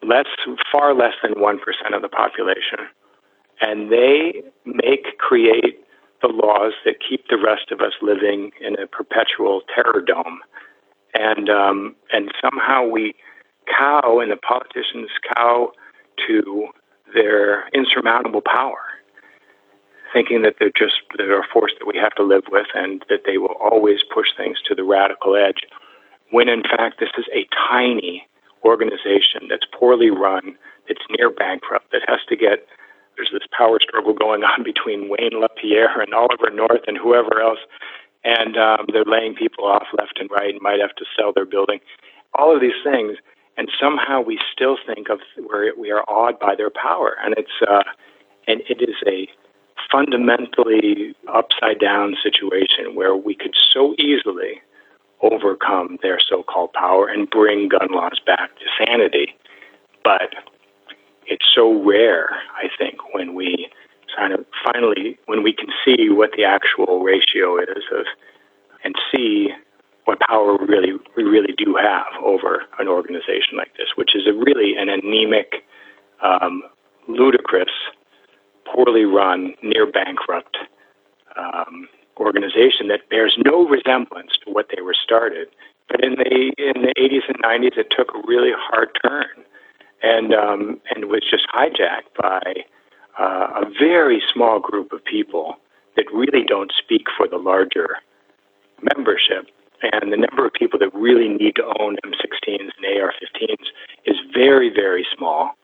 less, 0.02 0.26
far 0.71 0.95
less 0.95 1.14
than 1.23 1.35
1% 1.35 1.57
of 1.95 2.02
the 2.02 2.09
population. 2.09 2.79
And 3.61 3.91
they 3.91 4.43
make, 4.64 5.19
create 5.19 5.81
the 6.21 6.29
laws 6.29 6.73
that 6.85 6.97
keep 7.09 7.29
the 7.29 7.38
rest 7.38 7.73
of 7.73 7.81
us 7.81 7.93
living 8.00 8.52
in 8.61 8.79
a 8.79 8.87
perpetual 8.87 9.62
terror 9.75 10.00
dome. 10.00 10.41
And, 11.14 11.49
um, 11.49 11.97
and 12.12 12.31
somehow 12.41 12.87
we 12.87 13.14
cow, 13.67 14.21
and 14.21 14.31
the 14.31 14.37
politicians 14.37 15.11
cow 15.35 15.73
to 16.26 16.69
their 17.14 17.69
insurmountable 17.69 18.43
power 18.43 18.91
thinking 20.12 20.42
that 20.42 20.57
they're 20.59 20.71
just 20.76 21.00
they're 21.16 21.40
a 21.40 21.47
force 21.52 21.73
that 21.78 21.87
we 21.87 21.99
have 21.99 22.14
to 22.14 22.23
live 22.23 22.45
with 22.50 22.66
and 22.75 23.04
that 23.09 23.23
they 23.26 23.38
will 23.38 23.57
always 23.61 24.00
push 24.12 24.28
things 24.37 24.59
to 24.69 24.75
the 24.75 24.85
radical 24.85 25.37
edge. 25.37 25.62
When 26.31 26.49
in 26.49 26.62
fact 26.62 27.00
this 27.00 27.11
is 27.19 27.26
a 27.35 27.47
tiny 27.71 28.26
organization 28.64 29.49
that's 29.49 29.66
poorly 29.73 30.11
run, 30.11 30.57
that's 30.88 31.00
near 31.19 31.31
bankrupt, 31.31 31.90
that 31.92 32.02
has 32.07 32.21
to 32.28 32.37
get 32.37 32.66
there's 33.16 33.31
this 33.33 33.49
power 33.57 33.78
struggle 33.81 34.14
going 34.14 34.42
on 34.42 34.62
between 34.64 35.09
Wayne 35.09 35.40
LaPierre 35.40 36.00
and 36.00 36.14
Oliver 36.14 36.50
North 36.52 36.83
and 36.87 36.97
whoever 36.97 37.40
else, 37.40 37.61
and 38.25 38.57
um, 38.57 38.87
they're 38.92 39.04
laying 39.04 39.35
people 39.35 39.64
off 39.64 39.87
left 39.99 40.19
and 40.19 40.31
right 40.31 40.50
and 40.50 40.62
might 40.62 40.81
have 40.81 40.95
to 40.97 41.04
sell 41.16 41.33
their 41.33 41.45
building. 41.45 41.81
All 42.35 42.54
of 42.54 42.61
these 42.61 42.81
things, 42.85 43.19
and 43.57 43.69
somehow 43.78 44.23
we 44.23 44.40
still 44.52 44.78
think 44.87 45.11
of 45.11 45.21
where 45.47 45.73
we 45.76 45.90
are 45.90 46.04
awed 46.09 46.38
by 46.38 46.54
their 46.54 46.71
power, 46.71 47.16
and 47.23 47.35
it's 47.37 47.61
uh, 47.69 47.83
and 48.49 48.62
it 48.69 48.81
is 48.81 48.97
a 49.07 49.28
fundamentally 49.92 51.14
upside 51.32 51.78
down 51.78 52.17
situation 52.23 52.95
where 52.95 53.14
we 53.14 53.34
could 53.34 53.54
so 53.73 53.95
easily 53.99 54.60
overcome 55.21 55.99
their 56.02 56.19
so 56.19 56.43
called 56.43 56.73
power 56.73 57.06
and 57.06 57.30
bring 57.30 57.69
gun 57.69 57.88
laws 57.90 58.19
back 58.26 58.50
to 58.58 58.64
sanity. 58.84 59.34
But 60.02 60.34
it's 61.26 61.45
so 61.54 61.84
rare, 61.84 62.30
I 62.56 62.69
think, 62.76 62.97
when 63.14 63.34
we 63.34 63.69
kind 64.17 64.32
of 64.32 64.45
finally, 64.64 65.19
when 65.26 65.43
we 65.43 65.52
can 65.52 65.69
see 65.84 66.10
what 66.10 66.30
the 66.36 66.45
actual 66.45 67.00
ratio 67.00 67.58
is 67.58 67.84
of, 67.93 68.06
and 68.84 68.95
see 69.14 69.49
what 70.04 70.19
power 70.28 70.56
we 70.56 70.67
really 70.67 70.93
we 71.17 71.23
really 71.23 71.54
do 71.56 71.76
have 71.80 72.23
over 72.23 72.64
an 72.78 72.88
organization 72.88 73.56
like 73.56 73.76
this, 73.76 73.88
which 73.95 74.17
is 74.17 74.26
a 74.26 74.32
really 74.32 74.75
an 74.76 74.88
anemic, 74.88 75.64
um, 76.23 76.62
ludicrous 77.06 77.71
poorly 78.67 79.04
run, 79.04 79.51
near 79.62 79.90
bankrupt 79.90 80.56
um, 81.36 81.88
organization 82.18 82.88
that 82.88 83.08
bears 83.08 83.36
no 83.44 83.66
resemblance 83.66 84.32
to 84.44 84.50
what 84.50 84.66
they 84.75 84.82
were 84.82 84.94
started. 84.94 85.48
But 85.88 86.04
in 86.04 86.14
the 86.14 86.52
in 86.58 86.82
the 86.82 86.94
80s 86.98 87.28
and 87.28 87.42
90s, 87.42 87.78
it 87.78 87.88
took 87.96 88.14
a 88.14 88.22
really 88.26 88.52
hard 88.54 88.90
turn, 89.04 89.44
and 90.02 90.32
um, 90.32 90.80
and 90.90 91.06
was 91.06 91.22
just 91.28 91.46
hijacked 91.54 92.14
by 92.20 92.64
uh, 93.18 93.62
a 93.62 93.70
very 93.78 94.22
small 94.32 94.60
group 94.60 94.92
of 94.92 95.04
people 95.04 95.56
that 95.96 96.06
really 96.12 96.44
don't 96.46 96.72
speak 96.78 97.06
for 97.16 97.28
the 97.28 97.36
larger 97.36 97.96
membership. 98.94 99.46
And 99.82 100.12
the 100.12 100.16
number 100.16 100.46
of 100.46 100.52
people 100.52 100.78
that 100.78 100.94
really 100.94 101.28
need 101.28 101.56
to 101.56 101.64
own 101.80 101.96
M16s 102.06 102.70
and 102.76 103.02
AR-15s 103.02 103.66
is 104.06 104.16
very, 104.32 104.70
very 104.72 105.04
small. 105.16 105.56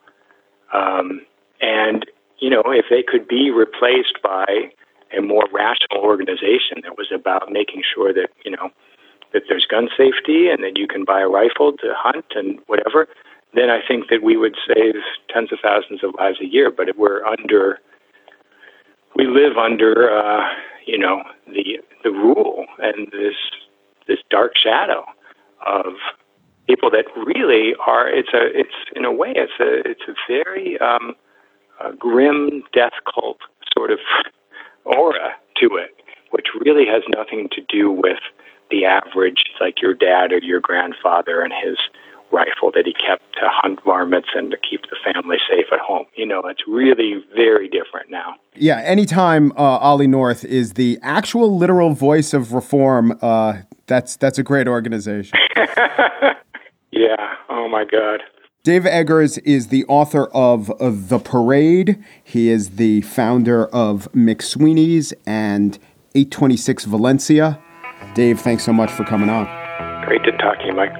Um, 0.75 1.23
and 1.61 2.05
you 2.49 2.55
know, 2.55 2.63
if 2.73 2.87
they 2.89 3.03
could 3.03 3.29
be 3.29 3.51
replaced 3.51 4.23
by 4.23 4.47
a 5.15 5.21
more 5.21 5.45
rational 5.53 6.01
organization 6.01 6.81
that 6.83 6.97
was 6.97 7.09
about 7.15 7.53
making 7.53 7.83
sure 7.95 8.11
that, 8.15 8.31
you 8.43 8.51
know, 8.51 8.71
that 9.35 9.43
there's 9.51 9.67
gun 9.67 9.91
safety 9.95 10.49
and 10.49 10.65
that 10.65 10.79
you 10.79 10.87
can 10.89 11.05
buy 11.05 11.21
a 11.21 11.29
rifle 11.29 11.73
to 11.77 11.93
hunt 11.95 12.25
and 12.35 12.59
whatever, 12.67 13.07
then 13.53 13.69
I 13.69 13.81
think 13.87 14.09
that 14.09 14.23
we 14.23 14.39
would 14.39 14.57
save 14.67 14.95
tens 15.29 15.53
of 15.53 15.59
thousands 15.63 16.03
of 16.03 16.15
lives 16.19 16.39
a 16.41 16.47
year. 16.47 16.71
But 16.71 16.97
we're 16.97 17.23
under, 17.27 17.81
we 19.15 19.27
live 19.27 19.59
under, 19.59 20.11
uh, 20.11 20.49
you 20.87 20.97
know, 20.97 21.25
the 21.49 21.81
the 22.03 22.11
rule 22.11 22.65
and 22.79 23.09
this 23.13 23.37
this 24.07 24.21
dark 24.31 24.57
shadow 24.57 25.05
of 25.67 25.97
people 26.67 26.91
that 26.93 27.05
really 27.15 27.75
are. 27.87 28.09
It's 28.09 28.33
a 28.33 28.59
it's 28.59 28.79
in 28.97 29.05
a 29.05 29.13
way 29.13 29.35
it's 29.37 29.61
a 29.61 29.91
it's 29.91 30.09
a 30.09 30.15
very 30.27 30.79
um, 30.81 31.15
a 31.81 31.93
grim 31.93 32.63
death 32.73 32.93
cult 33.13 33.39
sort 33.73 33.91
of 33.91 33.99
aura 34.85 35.35
to 35.61 35.77
it, 35.77 35.95
which 36.31 36.47
really 36.61 36.87
has 36.87 37.03
nothing 37.09 37.49
to 37.53 37.61
do 37.69 37.91
with 37.91 38.19
the 38.71 38.85
average, 38.85 39.45
like 39.61 39.81
your 39.81 39.95
dad 39.95 40.33
or 40.33 40.39
your 40.39 40.61
grandfather 40.61 41.41
and 41.41 41.53
his 41.53 41.79
rifle 42.31 42.71
that 42.75 42.85
he 42.85 42.93
kept 42.93 43.33
to 43.35 43.49
hunt 43.49 43.79
varmints 43.85 44.29
and 44.35 44.51
to 44.51 44.57
keep 44.59 44.83
the 44.83 44.97
family 45.05 45.39
safe 45.49 45.67
at 45.73 45.79
home. 45.79 46.05
You 46.15 46.27
know, 46.27 46.43
it's 46.45 46.63
really 46.69 47.25
very 47.35 47.69
different 47.69 48.11
now. 48.11 48.35
Yeah, 48.55 48.81
anytime 48.81 49.53
uh, 49.53 49.79
Ollie 49.79 50.07
North 50.07 50.45
is 50.45 50.75
the 50.75 50.99
actual 51.03 51.57
literal 51.57 51.95
voice 51.95 52.35
of 52.35 52.53
reform, 52.53 53.19
uh, 53.23 53.59
that's 53.87 54.17
that's 54.17 54.39
a 54.39 54.43
great 54.43 54.69
organization. 54.69 55.39
yeah. 56.91 57.35
Oh 57.49 57.69
my 57.69 57.85
God. 57.85 58.23
Dave 58.65 58.85
Eggers 58.87 59.39
is 59.39 59.69
the 59.69 59.85
author 59.87 60.27
of 60.27 60.73
The 60.81 61.19
Parade. 61.21 62.03
He 62.25 62.51
is 62.51 62.71
the 62.71 63.03
founder 63.03 63.67
of 63.67 64.11
McSweeney's 64.13 65.15
and 65.25 65.79
826 66.15 66.85
Valencia. 66.85 67.63
Dave, 68.15 68.41
thanks 68.41 68.65
so 68.65 68.73
much 68.73 68.91
for 68.91 69.05
coming 69.05 69.31
on. 69.31 69.47
Great 70.07 70.25
to 70.25 70.33
talk 70.33 70.59
to 70.59 70.67
you, 70.67 70.73
Mike. 70.75 70.93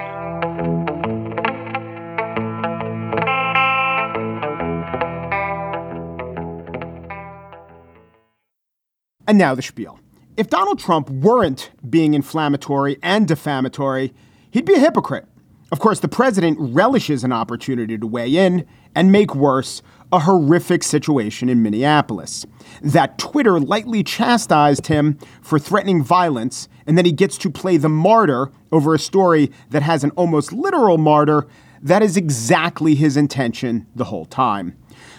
And 9.27 9.37
now 9.37 9.55
the 9.55 9.63
spiel. 9.63 9.99
If 10.37 10.49
Donald 10.49 10.79
Trump 10.79 11.11
weren't 11.11 11.71
being 11.91 12.15
inflammatory 12.15 12.99
and 13.03 13.27
defamatory, 13.27 14.15
he'd 14.53 14.65
be 14.65 14.75
a 14.75 14.79
hypocrite. 14.79 15.27
Of 15.71 15.81
course, 15.81 16.01
the 16.01 16.09
president 16.09 16.57
relishes 16.59 17.25
an 17.25 17.33
opportunity 17.33 17.99
to 17.99 18.07
weigh 18.07 18.35
in 18.35 18.67
and 18.95 19.13
make 19.13 19.35
worse 19.35 19.83
a 20.11 20.21
horrific 20.21 20.83
situation 20.83 21.51
in 21.51 21.63
Minneapolis. 21.63 22.47
That 22.81 23.19
Twitter 23.19 23.61
lightly 23.61 24.03
chastised 24.03 24.87
him 24.87 25.19
for 25.43 25.59
threatening 25.59 26.03
violence, 26.03 26.69
and 26.87 26.97
then 26.97 27.05
he 27.05 27.13
gets 27.13 27.37
to 27.39 27.51
play 27.51 27.77
the 27.77 27.91
martyr 27.91 28.51
over 28.73 28.95
a 28.95 28.99
story 28.99 29.53
that 29.69 29.83
has 29.83 30.05
an 30.05 30.11
almost 30.13 30.55
literal 30.55 30.97
martyr. 30.97 31.47
That 31.83 32.03
is 32.03 32.17
exactly 32.17 32.95
his 32.95 33.19
intention 33.19 33.87
the 33.95 34.05
whole 34.05 34.25
time. 34.25 34.75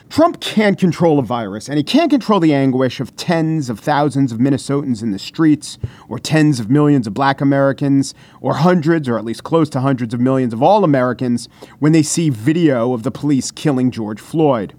Trump 0.10 0.40
can't 0.40 0.80
control 0.80 1.20
a 1.20 1.22
virus, 1.22 1.70
and 1.70 1.78
he 1.78 1.84
can't 1.84 2.10
control 2.10 2.40
the 2.40 2.54
anguish 2.54 3.00
of 3.00 3.16
tens 3.16 3.70
of 3.70 3.80
thousands 3.80 4.32
of 4.32 4.40
Minnesotans 4.40 5.04
in 5.04 5.12
the 5.12 5.20
streets, 5.20 5.78
or 6.08 6.18
tens 6.18 6.60
of 6.60 6.68
millions 6.68 7.06
of 7.06 7.14
black 7.14 7.42
Americans, 7.42 8.16
or 8.42 8.56
hundreds, 8.56 9.08
or 9.08 9.20
at 9.20 9.24
least 9.24 9.44
close 9.44 9.70
to 9.70 9.82
hundreds 9.82 10.12
of 10.12 10.20
millions 10.20 10.52
of 10.52 10.64
all 10.64 10.84
Americans 10.84 11.48
when 11.78 11.92
they 11.92 12.02
see 12.02 12.32
video 12.32 12.94
of 12.94 13.04
the 13.04 13.12
police 13.12 13.52
killing 13.52 13.92
George 13.92 14.20
Floyd. 14.20 14.74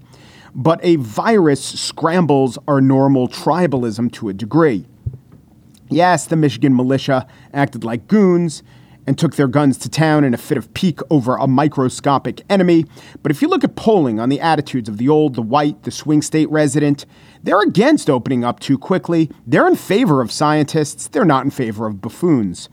But 0.53 0.81
a 0.83 0.97
virus 0.97 1.63
scrambles 1.63 2.57
our 2.67 2.81
normal 2.81 3.29
tribalism 3.29 4.11
to 4.11 4.27
a 4.27 4.33
degree. 4.33 4.85
Yes, 5.89 6.25
the 6.25 6.35
Michigan 6.35 6.75
militia 6.75 7.25
acted 7.53 7.85
like 7.85 8.07
goons 8.09 8.63
and 9.07 9.17
took 9.17 9.35
their 9.35 9.47
guns 9.47 9.77
to 9.79 9.89
town 9.89 10.23
in 10.23 10.33
a 10.33 10.37
fit 10.37 10.57
of 10.57 10.73
pique 10.73 10.99
over 11.09 11.35
a 11.35 11.47
microscopic 11.47 12.41
enemy. 12.49 12.85
But 13.23 13.31
if 13.31 13.41
you 13.41 13.47
look 13.47 13.63
at 13.63 13.75
polling 13.75 14.19
on 14.19 14.29
the 14.29 14.39
attitudes 14.39 14.87
of 14.87 14.97
the 14.97 15.09
old, 15.09 15.35
the 15.35 15.41
white, 15.41 15.83
the 15.83 15.91
swing 15.91 16.21
state 16.21 16.49
resident, 16.49 17.05
they're 17.43 17.61
against 17.61 18.09
opening 18.09 18.43
up 18.43 18.59
too 18.59 18.77
quickly. 18.77 19.29
They're 19.45 19.67
in 19.67 19.75
favor 19.75 20.21
of 20.21 20.31
scientists, 20.31 21.07
they're 21.07 21.25
not 21.25 21.45
in 21.45 21.51
favor 21.51 21.87
of 21.87 22.01
buffoons. 22.01 22.69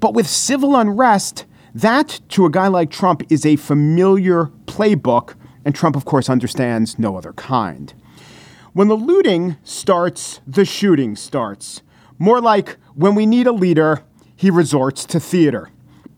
But 0.00 0.14
with 0.14 0.26
civil 0.26 0.76
unrest, 0.76 1.44
that 1.74 2.20
to 2.30 2.46
a 2.46 2.50
guy 2.50 2.68
like 2.68 2.90
Trump 2.90 3.22
is 3.30 3.44
a 3.44 3.56
familiar 3.56 4.46
playbook, 4.66 5.34
and 5.64 5.74
Trump, 5.74 5.96
of 5.96 6.04
course, 6.04 6.30
understands 6.30 6.98
no 6.98 7.16
other 7.16 7.32
kind. 7.34 7.92
When 8.72 8.88
the 8.88 8.96
looting 8.96 9.56
starts, 9.64 10.40
the 10.46 10.64
shooting 10.64 11.16
starts. 11.16 11.82
More 12.18 12.40
like 12.40 12.76
when 12.94 13.14
we 13.14 13.26
need 13.26 13.46
a 13.46 13.52
leader, 13.52 14.02
he 14.38 14.50
resorts 14.50 15.04
to 15.04 15.18
theater. 15.18 15.68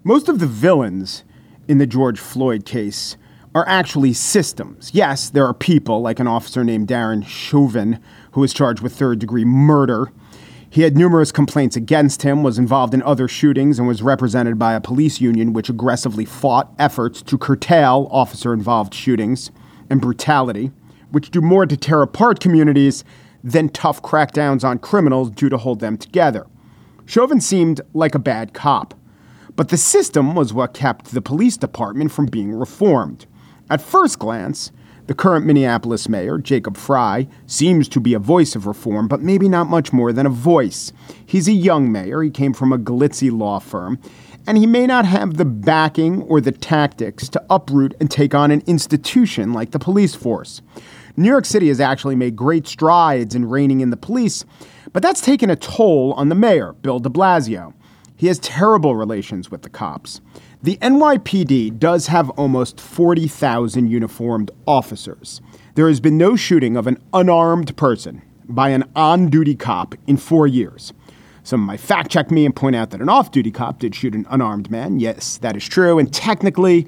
Most 0.04 0.28
of 0.28 0.40
the 0.40 0.46
villains 0.46 1.24
in 1.66 1.78
the 1.78 1.86
George 1.86 2.20
Floyd 2.20 2.66
case 2.66 3.16
are 3.54 3.66
actually 3.66 4.12
systems. 4.12 4.90
Yes, 4.92 5.30
there 5.30 5.46
are 5.46 5.54
people 5.54 6.02
like 6.02 6.20
an 6.20 6.26
officer 6.26 6.62
named 6.62 6.86
Darren 6.86 7.26
Chauvin 7.26 7.98
who 8.32 8.42
was 8.42 8.52
charged 8.52 8.82
with 8.82 8.92
third 8.92 9.20
degree 9.20 9.46
murder. 9.46 10.12
He 10.68 10.82
had 10.82 10.98
numerous 10.98 11.32
complaints 11.32 11.76
against 11.76 12.20
him, 12.20 12.42
was 12.42 12.58
involved 12.58 12.92
in 12.92 13.02
other 13.04 13.26
shootings, 13.26 13.78
and 13.78 13.88
was 13.88 14.02
represented 14.02 14.58
by 14.58 14.74
a 14.74 14.82
police 14.82 15.18
union 15.22 15.54
which 15.54 15.70
aggressively 15.70 16.26
fought 16.26 16.70
efforts 16.78 17.22
to 17.22 17.38
curtail 17.38 18.06
officer 18.10 18.52
involved 18.52 18.92
shootings 18.92 19.50
and 19.88 20.02
brutality, 20.02 20.72
which 21.10 21.30
do 21.30 21.40
more 21.40 21.64
to 21.64 21.76
tear 21.76 22.02
apart 22.02 22.38
communities 22.38 23.02
than 23.42 23.70
tough 23.70 24.02
crackdowns 24.02 24.62
on 24.62 24.78
criminals 24.78 25.30
do 25.30 25.48
to 25.48 25.56
hold 25.56 25.80
them 25.80 25.96
together. 25.96 26.46
Chauvin 27.10 27.40
seemed 27.40 27.80
like 27.92 28.14
a 28.14 28.20
bad 28.20 28.54
cop, 28.54 28.94
but 29.56 29.70
the 29.70 29.76
system 29.76 30.36
was 30.36 30.52
what 30.52 30.74
kept 30.74 31.06
the 31.06 31.20
police 31.20 31.56
department 31.56 32.12
from 32.12 32.26
being 32.26 32.52
reformed. 32.52 33.26
At 33.68 33.82
first 33.82 34.20
glance, 34.20 34.70
the 35.08 35.14
current 35.14 35.44
Minneapolis 35.44 36.08
mayor, 36.08 36.38
Jacob 36.38 36.76
Frey, 36.76 37.26
seems 37.48 37.88
to 37.88 37.98
be 37.98 38.14
a 38.14 38.20
voice 38.20 38.54
of 38.54 38.64
reform, 38.64 39.08
but 39.08 39.22
maybe 39.22 39.48
not 39.48 39.66
much 39.66 39.92
more 39.92 40.12
than 40.12 40.24
a 40.24 40.30
voice. 40.30 40.92
He's 41.26 41.48
a 41.48 41.52
young 41.52 41.90
mayor, 41.90 42.22
he 42.22 42.30
came 42.30 42.52
from 42.52 42.72
a 42.72 42.78
glitzy 42.78 43.36
law 43.36 43.58
firm, 43.58 43.98
and 44.46 44.56
he 44.56 44.66
may 44.68 44.86
not 44.86 45.04
have 45.04 45.36
the 45.36 45.44
backing 45.44 46.22
or 46.22 46.40
the 46.40 46.52
tactics 46.52 47.28
to 47.30 47.44
uproot 47.50 47.92
and 47.98 48.08
take 48.08 48.36
on 48.36 48.52
an 48.52 48.62
institution 48.68 49.52
like 49.52 49.72
the 49.72 49.80
police 49.80 50.14
force. 50.14 50.62
New 51.16 51.28
York 51.28 51.44
City 51.44 51.68
has 51.68 51.80
actually 51.80 52.16
made 52.16 52.36
great 52.36 52.66
strides 52.66 53.34
in 53.34 53.48
reining 53.48 53.80
in 53.80 53.90
the 53.90 53.96
police, 53.96 54.44
but 54.92 55.02
that's 55.02 55.20
taken 55.20 55.50
a 55.50 55.56
toll 55.56 56.12
on 56.14 56.28
the 56.28 56.34
mayor, 56.34 56.72
Bill 56.72 56.98
de 56.98 57.08
Blasio. 57.08 57.74
He 58.16 58.26
has 58.26 58.38
terrible 58.38 58.96
relations 58.96 59.50
with 59.50 59.62
the 59.62 59.70
cops. 59.70 60.20
The 60.62 60.76
NYPD 60.78 61.78
does 61.78 62.08
have 62.08 62.28
almost 62.30 62.80
40,000 62.80 63.88
uniformed 63.88 64.50
officers. 64.66 65.40
There 65.74 65.88
has 65.88 66.00
been 66.00 66.18
no 66.18 66.36
shooting 66.36 66.76
of 66.76 66.86
an 66.86 66.98
unarmed 67.14 67.76
person 67.78 68.20
by 68.46 68.70
an 68.70 68.84
on 68.94 69.28
duty 69.28 69.54
cop 69.54 69.94
in 70.06 70.18
four 70.18 70.46
years. 70.46 70.92
Some 71.42 71.60
might 71.60 71.80
fact 71.80 72.10
check 72.10 72.30
me 72.30 72.44
and 72.44 72.54
point 72.54 72.76
out 72.76 72.90
that 72.90 73.00
an 73.00 73.08
off 73.08 73.30
duty 73.30 73.50
cop 73.50 73.78
did 73.78 73.94
shoot 73.94 74.14
an 74.14 74.26
unarmed 74.28 74.70
man. 74.70 75.00
Yes, 75.00 75.38
that 75.38 75.56
is 75.56 75.66
true. 75.66 75.98
And 75.98 76.12
technically, 76.12 76.86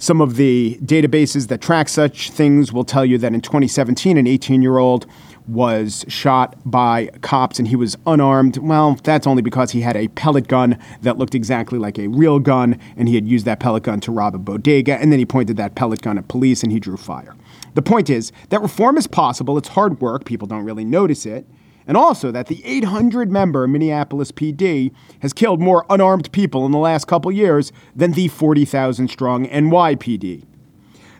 some 0.00 0.22
of 0.22 0.36
the 0.36 0.78
databases 0.82 1.48
that 1.48 1.60
track 1.60 1.88
such 1.88 2.30
things 2.30 2.72
will 2.72 2.84
tell 2.84 3.04
you 3.04 3.18
that 3.18 3.34
in 3.34 3.40
2017, 3.42 4.16
an 4.16 4.26
18 4.26 4.62
year 4.62 4.78
old 4.78 5.06
was 5.46 6.06
shot 6.08 6.56
by 6.64 7.08
cops 7.20 7.58
and 7.58 7.68
he 7.68 7.76
was 7.76 7.96
unarmed. 8.06 8.56
Well, 8.56 8.98
that's 9.04 9.26
only 9.26 9.42
because 9.42 9.72
he 9.72 9.82
had 9.82 9.96
a 9.96 10.08
pellet 10.08 10.48
gun 10.48 10.78
that 11.02 11.18
looked 11.18 11.34
exactly 11.34 11.78
like 11.78 11.98
a 11.98 12.08
real 12.08 12.38
gun 12.38 12.78
and 12.96 13.08
he 13.08 13.14
had 13.14 13.28
used 13.28 13.44
that 13.44 13.60
pellet 13.60 13.82
gun 13.82 14.00
to 14.00 14.10
rob 14.12 14.34
a 14.34 14.38
bodega 14.38 14.96
and 14.96 15.12
then 15.12 15.18
he 15.18 15.26
pointed 15.26 15.58
that 15.58 15.74
pellet 15.74 16.00
gun 16.00 16.16
at 16.16 16.28
police 16.28 16.62
and 16.62 16.72
he 16.72 16.80
drew 16.80 16.96
fire. 16.96 17.36
The 17.74 17.82
point 17.82 18.08
is 18.08 18.32
that 18.48 18.62
reform 18.62 18.96
is 18.96 19.06
possible, 19.06 19.58
it's 19.58 19.68
hard 19.68 20.00
work, 20.00 20.24
people 20.24 20.48
don't 20.48 20.64
really 20.64 20.84
notice 20.84 21.26
it. 21.26 21.46
And 21.90 21.96
also 21.96 22.30
that 22.30 22.46
the 22.46 22.64
800 22.64 23.32
member 23.32 23.66
Minneapolis 23.66 24.30
PD 24.30 24.92
has 25.22 25.32
killed 25.32 25.60
more 25.60 25.84
unarmed 25.90 26.30
people 26.30 26.64
in 26.64 26.70
the 26.70 26.78
last 26.78 27.08
couple 27.08 27.32
years 27.32 27.72
than 27.96 28.12
the 28.12 28.28
40,000 28.28 29.08
strong 29.08 29.44
NYPD. 29.46 30.44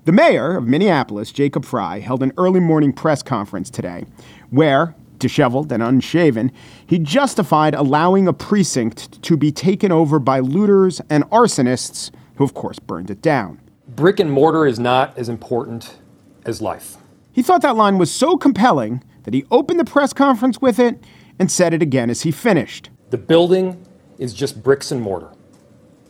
The 0.05 0.13
mayor 0.13 0.57
of 0.57 0.69
Minneapolis, 0.69 1.33
Jacob 1.33 1.65
Frey, 1.65 1.99
held 1.99 2.23
an 2.23 2.33
early 2.39 2.61
morning 2.61 2.93
press 2.93 3.21
conference 3.21 3.69
today 3.69 4.05
where, 4.51 4.95
disheveled 5.19 5.73
and 5.73 5.83
unshaven, 5.83 6.53
he 6.87 7.01
justified 7.01 7.75
allowing 7.75 8.29
a 8.29 8.33
precinct 8.33 9.21
to 9.23 9.37
be 9.37 9.51
taken 9.51 9.91
over 9.91 10.21
by 10.21 10.39
looters 10.39 11.01
and 11.11 11.25
arsonists 11.31 12.13
who, 12.37 12.45
of 12.45 12.55
course, 12.55 12.79
burned 12.79 13.11
it 13.11 13.21
down. 13.21 13.61
Brick 13.89 14.21
and 14.21 14.31
mortar 14.31 14.69
is 14.69 14.79
not 14.79 15.19
as 15.19 15.29
important 15.29 15.99
as 16.47 16.63
life. 16.63 16.97
He 17.33 17.43
thought 17.43 17.63
that 17.63 17.75
line 17.75 17.99
was 17.99 18.13
so 18.13 18.37
compelling 18.37 19.03
that 19.25 19.35
he 19.35 19.45
opened 19.51 19.81
the 19.81 19.85
press 19.85 20.13
conference 20.13 20.61
with 20.61 20.79
it 20.79 21.03
and 21.39 21.51
said 21.51 21.75
it 21.75 21.83
again 21.83 22.11
as 22.11 22.23
he 22.23 22.31
finished. 22.31 22.91
The 23.11 23.19
building 23.19 23.85
is 24.19 24.35
just 24.35 24.63
bricks 24.63 24.91
and 24.91 25.01
mortar. 25.01 25.31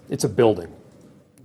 It's 0.08 0.24
a 0.24 0.28
building. 0.28 0.72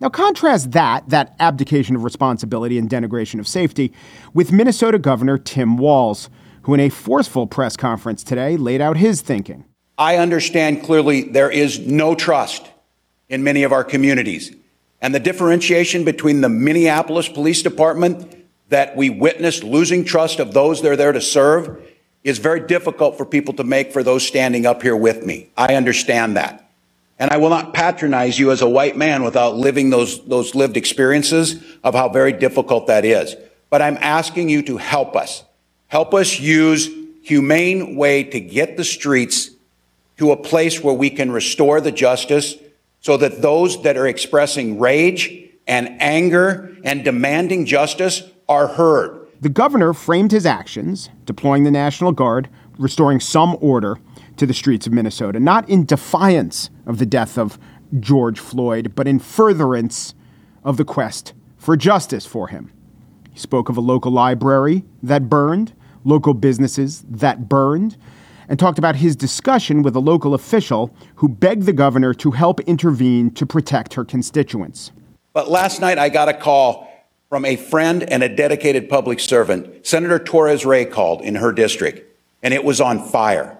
Now, 0.01 0.09
contrast 0.09 0.71
that, 0.71 1.07
that 1.09 1.35
abdication 1.39 1.95
of 1.95 2.03
responsibility 2.03 2.77
and 2.77 2.89
denigration 2.89 3.39
of 3.39 3.47
safety, 3.47 3.93
with 4.33 4.51
Minnesota 4.51 4.99
Governor 4.99 5.37
Tim 5.37 5.77
Walz, 5.77 6.29
who 6.63 6.73
in 6.73 6.79
a 6.79 6.89
forceful 6.89 7.47
press 7.47 7.77
conference 7.77 8.23
today 8.23 8.57
laid 8.57 8.81
out 8.81 8.97
his 8.97 9.21
thinking. 9.21 9.63
I 9.97 10.17
understand 10.17 10.83
clearly 10.83 11.21
there 11.21 11.49
is 11.49 11.79
no 11.79 12.15
trust 12.15 12.67
in 13.29 13.43
many 13.43 13.63
of 13.63 13.71
our 13.71 13.83
communities. 13.83 14.53
And 15.01 15.15
the 15.15 15.19
differentiation 15.19 16.03
between 16.03 16.41
the 16.41 16.49
Minneapolis 16.49 17.29
Police 17.29 17.61
Department 17.61 18.44
that 18.75 18.93
we 18.93 19.09
witnessed 19.09 19.63
losing 19.63 20.03
trust 20.03 20.41
of 20.41 20.53
those 20.53 20.81
they're 20.81 20.97
there 20.97 21.13
to 21.13 21.21
serve 21.21 21.81
is 22.25 22.39
very 22.39 22.59
difficult 22.59 23.17
for 23.17 23.25
people 23.25 23.53
to 23.53 23.63
make 23.63 23.93
for 23.93 24.03
those 24.03 24.27
standing 24.27 24.65
up 24.65 24.81
here 24.81 24.97
with 24.97 25.25
me. 25.25 25.49
I 25.55 25.75
understand 25.75 26.35
that. 26.35 26.69
And 27.17 27.31
I 27.31 27.37
will 27.37 27.49
not 27.49 27.73
patronize 27.73 28.37
you 28.37 28.51
as 28.51 28.61
a 28.61 28.67
white 28.67 28.97
man 28.97 29.23
without 29.23 29.55
living 29.55 29.91
those, 29.91 30.25
those 30.25 30.55
lived 30.55 30.75
experiences 30.75 31.63
of 31.85 31.95
how 31.95 32.09
very 32.09 32.33
difficult 32.33 32.87
that 32.87 33.05
is. 33.05 33.37
But 33.69 33.81
I'm 33.81 33.97
asking 34.01 34.49
you 34.49 34.61
to 34.63 34.75
help 34.75 35.15
us. 35.15 35.45
Help 35.87 36.13
us 36.13 36.37
use 36.37 36.89
humane 37.23 37.95
way 37.95 38.25
to 38.25 38.41
get 38.41 38.75
the 38.75 38.83
streets 38.83 39.51
to 40.17 40.33
a 40.33 40.35
place 40.35 40.83
where 40.83 40.93
we 40.93 41.09
can 41.09 41.31
restore 41.31 41.79
the 41.79 41.93
justice 41.93 42.55
so 42.99 43.15
that 43.15 43.41
those 43.41 43.83
that 43.83 43.95
are 43.95 44.07
expressing 44.07 44.79
rage 44.79 45.49
and 45.65 45.95
anger 46.01 46.75
and 46.83 47.05
demanding 47.05 47.65
justice 47.65 48.21
are 48.47 48.67
heard. 48.67 49.27
The 49.41 49.49
governor 49.49 49.93
framed 49.93 50.31
his 50.31 50.45
actions, 50.45 51.09
deploying 51.25 51.63
the 51.63 51.71
National 51.71 52.11
Guard, 52.11 52.49
restoring 52.77 53.19
some 53.19 53.57
order, 53.61 53.97
to 54.37 54.45
the 54.45 54.53
streets 54.53 54.85
of 54.85 54.93
Minnesota, 54.93 55.39
not 55.39 55.67
in 55.69 55.85
defiance 55.85 56.69
of 56.85 56.97
the 56.97 57.05
death 57.05 57.37
of 57.37 57.57
George 57.99 58.39
Floyd, 58.39 58.93
but 58.95 59.07
in 59.07 59.19
furtherance 59.19 60.13
of 60.63 60.77
the 60.77 60.85
quest 60.85 61.33
for 61.57 61.77
justice 61.77 62.25
for 62.25 62.49
him. 62.49 62.71
He 63.31 63.39
spoke 63.39 63.69
of 63.69 63.77
a 63.77 63.81
local 63.81 64.11
library 64.11 64.83
that 65.03 65.29
burned, 65.29 65.73
local 66.03 66.33
businesses 66.33 67.03
that 67.09 67.47
burned, 67.47 67.97
and 68.47 68.59
talked 68.59 68.77
about 68.77 68.97
his 68.97 69.15
discussion 69.15 69.81
with 69.81 69.95
a 69.95 69.99
local 69.99 70.33
official 70.33 70.95
who 71.15 71.27
begged 71.27 71.63
the 71.63 71.73
governor 71.73 72.13
to 72.13 72.31
help 72.31 72.59
intervene 72.61 73.31
to 73.31 73.45
protect 73.45 73.95
her 73.95 74.05
constituents. 74.05 74.91
But 75.33 75.49
last 75.49 75.81
night 75.81 75.97
I 75.97 76.09
got 76.09 76.29
a 76.29 76.33
call 76.33 76.87
from 77.29 77.45
a 77.45 77.55
friend 77.55 78.03
and 78.03 78.23
a 78.23 78.33
dedicated 78.33 78.89
public 78.89 79.19
servant. 79.19 79.85
Senator 79.85 80.19
Torres 80.19 80.65
Ray 80.65 80.85
called 80.85 81.21
in 81.21 81.35
her 81.35 81.51
district, 81.51 82.15
and 82.43 82.53
it 82.53 82.63
was 82.63 82.79
on 82.79 83.03
fire. 83.03 83.57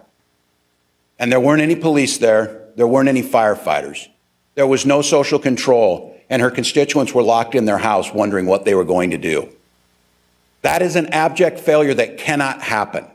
And 1.17 1.31
there 1.31 1.39
weren't 1.39 1.61
any 1.61 1.75
police 1.75 2.17
there. 2.17 2.69
There 2.75 2.87
weren't 2.87 3.09
any 3.09 3.23
firefighters. 3.23 4.07
There 4.55 4.67
was 4.67 4.85
no 4.85 5.01
social 5.01 5.39
control. 5.39 6.11
And 6.29 6.41
her 6.41 6.51
constituents 6.51 7.13
were 7.13 7.23
locked 7.23 7.55
in 7.55 7.65
their 7.65 7.77
house 7.77 8.11
wondering 8.11 8.47
what 8.47 8.65
they 8.65 8.73
were 8.73 8.83
going 8.83 9.11
to 9.11 9.17
do. 9.17 9.49
That 10.63 10.81
is 10.81 10.95
an 10.95 11.07
abject 11.07 11.59
failure 11.59 11.93
that 11.93 12.17
cannot 12.17 12.61
happen. 12.61 13.05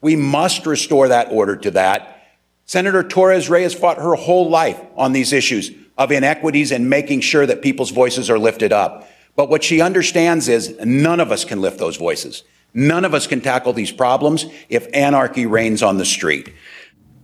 We 0.00 0.16
must 0.16 0.64
restore 0.64 1.08
that 1.08 1.30
order 1.30 1.56
to 1.56 1.70
that. 1.72 2.28
Senator 2.64 3.02
Torres 3.02 3.50
Ray 3.50 3.64
has 3.64 3.74
fought 3.74 3.98
her 3.98 4.14
whole 4.14 4.48
life 4.48 4.80
on 4.96 5.12
these 5.12 5.32
issues 5.32 5.70
of 5.98 6.10
inequities 6.10 6.72
and 6.72 6.88
making 6.88 7.20
sure 7.20 7.44
that 7.44 7.60
people's 7.60 7.90
voices 7.90 8.30
are 8.30 8.38
lifted 8.38 8.72
up. 8.72 9.09
But 9.36 9.48
what 9.48 9.64
she 9.64 9.80
understands 9.80 10.48
is 10.48 10.76
none 10.84 11.20
of 11.20 11.32
us 11.32 11.44
can 11.44 11.60
lift 11.60 11.78
those 11.78 11.96
voices. 11.96 12.42
None 12.74 13.04
of 13.04 13.14
us 13.14 13.26
can 13.26 13.40
tackle 13.40 13.72
these 13.72 13.90
problems 13.90 14.46
if 14.68 14.86
anarchy 14.94 15.46
reigns 15.46 15.82
on 15.82 15.98
the 15.98 16.04
street. 16.04 16.52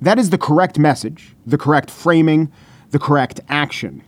That 0.01 0.19
is 0.19 0.31
the 0.31 0.39
correct 0.39 0.79
message, 0.79 1.35
the 1.47 1.59
correct 1.59 1.91
framing, 1.91 2.53
the 2.91 2.99
correct 2.99 3.41
action. 3.49 4.03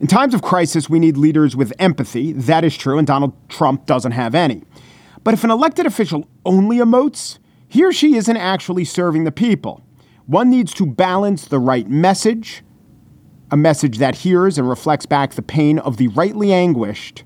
In 0.00 0.06
times 0.06 0.34
of 0.34 0.42
crisis, 0.42 0.90
we 0.90 0.98
need 0.98 1.16
leaders 1.16 1.56
with 1.56 1.72
empathy. 1.78 2.32
That 2.32 2.64
is 2.64 2.76
true, 2.76 2.98
and 2.98 3.06
Donald 3.06 3.32
Trump 3.48 3.86
doesn't 3.86 4.12
have 4.12 4.34
any. 4.34 4.62
But 5.24 5.34
if 5.34 5.42
an 5.42 5.50
elected 5.50 5.86
official 5.86 6.28
only 6.44 6.78
emotes, 6.78 7.38
he 7.68 7.84
or 7.84 7.92
she 7.92 8.16
isn't 8.16 8.36
actually 8.36 8.84
serving 8.84 9.24
the 9.24 9.32
people. 9.32 9.82
One 10.26 10.50
needs 10.50 10.74
to 10.74 10.86
balance 10.86 11.46
the 11.46 11.58
right 11.58 11.88
message, 11.88 12.62
a 13.50 13.56
message 13.56 13.98
that 13.98 14.16
hears 14.16 14.58
and 14.58 14.68
reflects 14.68 15.06
back 15.06 15.34
the 15.34 15.42
pain 15.42 15.78
of 15.78 15.96
the 15.96 16.08
rightly 16.08 16.52
anguished, 16.52 17.24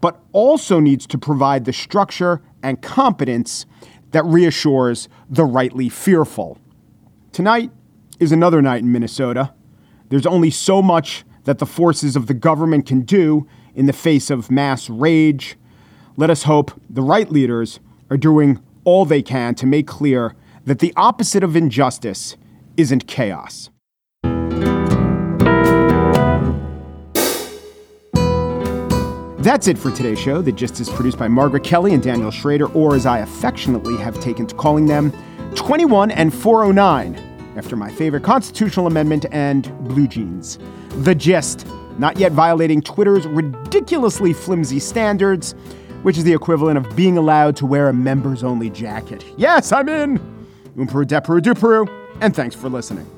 but 0.00 0.20
also 0.32 0.80
needs 0.80 1.06
to 1.06 1.18
provide 1.18 1.64
the 1.64 1.72
structure 1.72 2.40
and 2.62 2.80
competence 2.80 3.66
that 4.12 4.24
reassures 4.24 5.08
the 5.28 5.44
rightly 5.44 5.88
fearful. 5.88 6.58
Tonight 7.32 7.70
is 8.18 8.32
another 8.32 8.62
night 8.62 8.82
in 8.82 8.90
Minnesota. 8.90 9.52
There's 10.08 10.26
only 10.26 10.50
so 10.50 10.80
much 10.80 11.24
that 11.44 11.58
the 11.58 11.66
forces 11.66 12.16
of 12.16 12.26
the 12.26 12.34
government 12.34 12.86
can 12.86 13.02
do 13.02 13.46
in 13.74 13.86
the 13.86 13.92
face 13.92 14.30
of 14.30 14.50
mass 14.50 14.88
rage. 14.88 15.56
Let 16.16 16.30
us 16.30 16.44
hope 16.44 16.72
the 16.88 17.02
right 17.02 17.30
leaders 17.30 17.80
are 18.10 18.16
doing 18.16 18.60
all 18.84 19.04
they 19.04 19.22
can 19.22 19.54
to 19.56 19.66
make 19.66 19.86
clear 19.86 20.34
that 20.64 20.78
the 20.78 20.92
opposite 20.96 21.44
of 21.44 21.54
injustice 21.54 22.36
isn't 22.76 23.06
chaos. 23.06 23.70
That's 29.48 29.66
it 29.66 29.78
for 29.78 29.90
today's 29.90 30.18
show. 30.18 30.42
The 30.42 30.52
Gist 30.52 30.78
is 30.78 30.90
produced 30.90 31.16
by 31.16 31.26
Margaret 31.26 31.64
Kelley 31.64 31.94
and 31.94 32.02
Daniel 32.02 32.30
Schroeder, 32.30 32.66
or 32.74 32.94
as 32.94 33.06
I 33.06 33.20
affectionately 33.20 33.96
have 33.96 34.20
taken 34.20 34.46
to 34.46 34.54
calling 34.54 34.84
them, 34.84 35.10
21 35.54 36.10
and 36.10 36.34
409 36.34 37.14
after 37.56 37.74
my 37.74 37.90
favorite 37.90 38.22
constitutional 38.22 38.86
amendment 38.86 39.24
and 39.32 39.72
blue 39.88 40.06
jeans. 40.06 40.58
The 40.98 41.14
gist, 41.14 41.66
not 41.96 42.18
yet 42.18 42.32
violating 42.32 42.82
Twitter's 42.82 43.26
ridiculously 43.26 44.34
flimsy 44.34 44.80
standards, 44.80 45.52
which 46.02 46.18
is 46.18 46.24
the 46.24 46.34
equivalent 46.34 46.76
of 46.76 46.94
being 46.94 47.16
allowed 47.16 47.56
to 47.56 47.64
wear 47.64 47.88
a 47.88 47.94
members 47.94 48.44
only 48.44 48.68
jacket. 48.68 49.24
Yes, 49.38 49.72
I'm 49.72 49.88
in. 49.88 50.18
Umperu 50.76 51.06
Deperu 51.06 51.40
Duperu, 51.40 51.88
and 52.20 52.36
thanks 52.36 52.54
for 52.54 52.68
listening. 52.68 53.17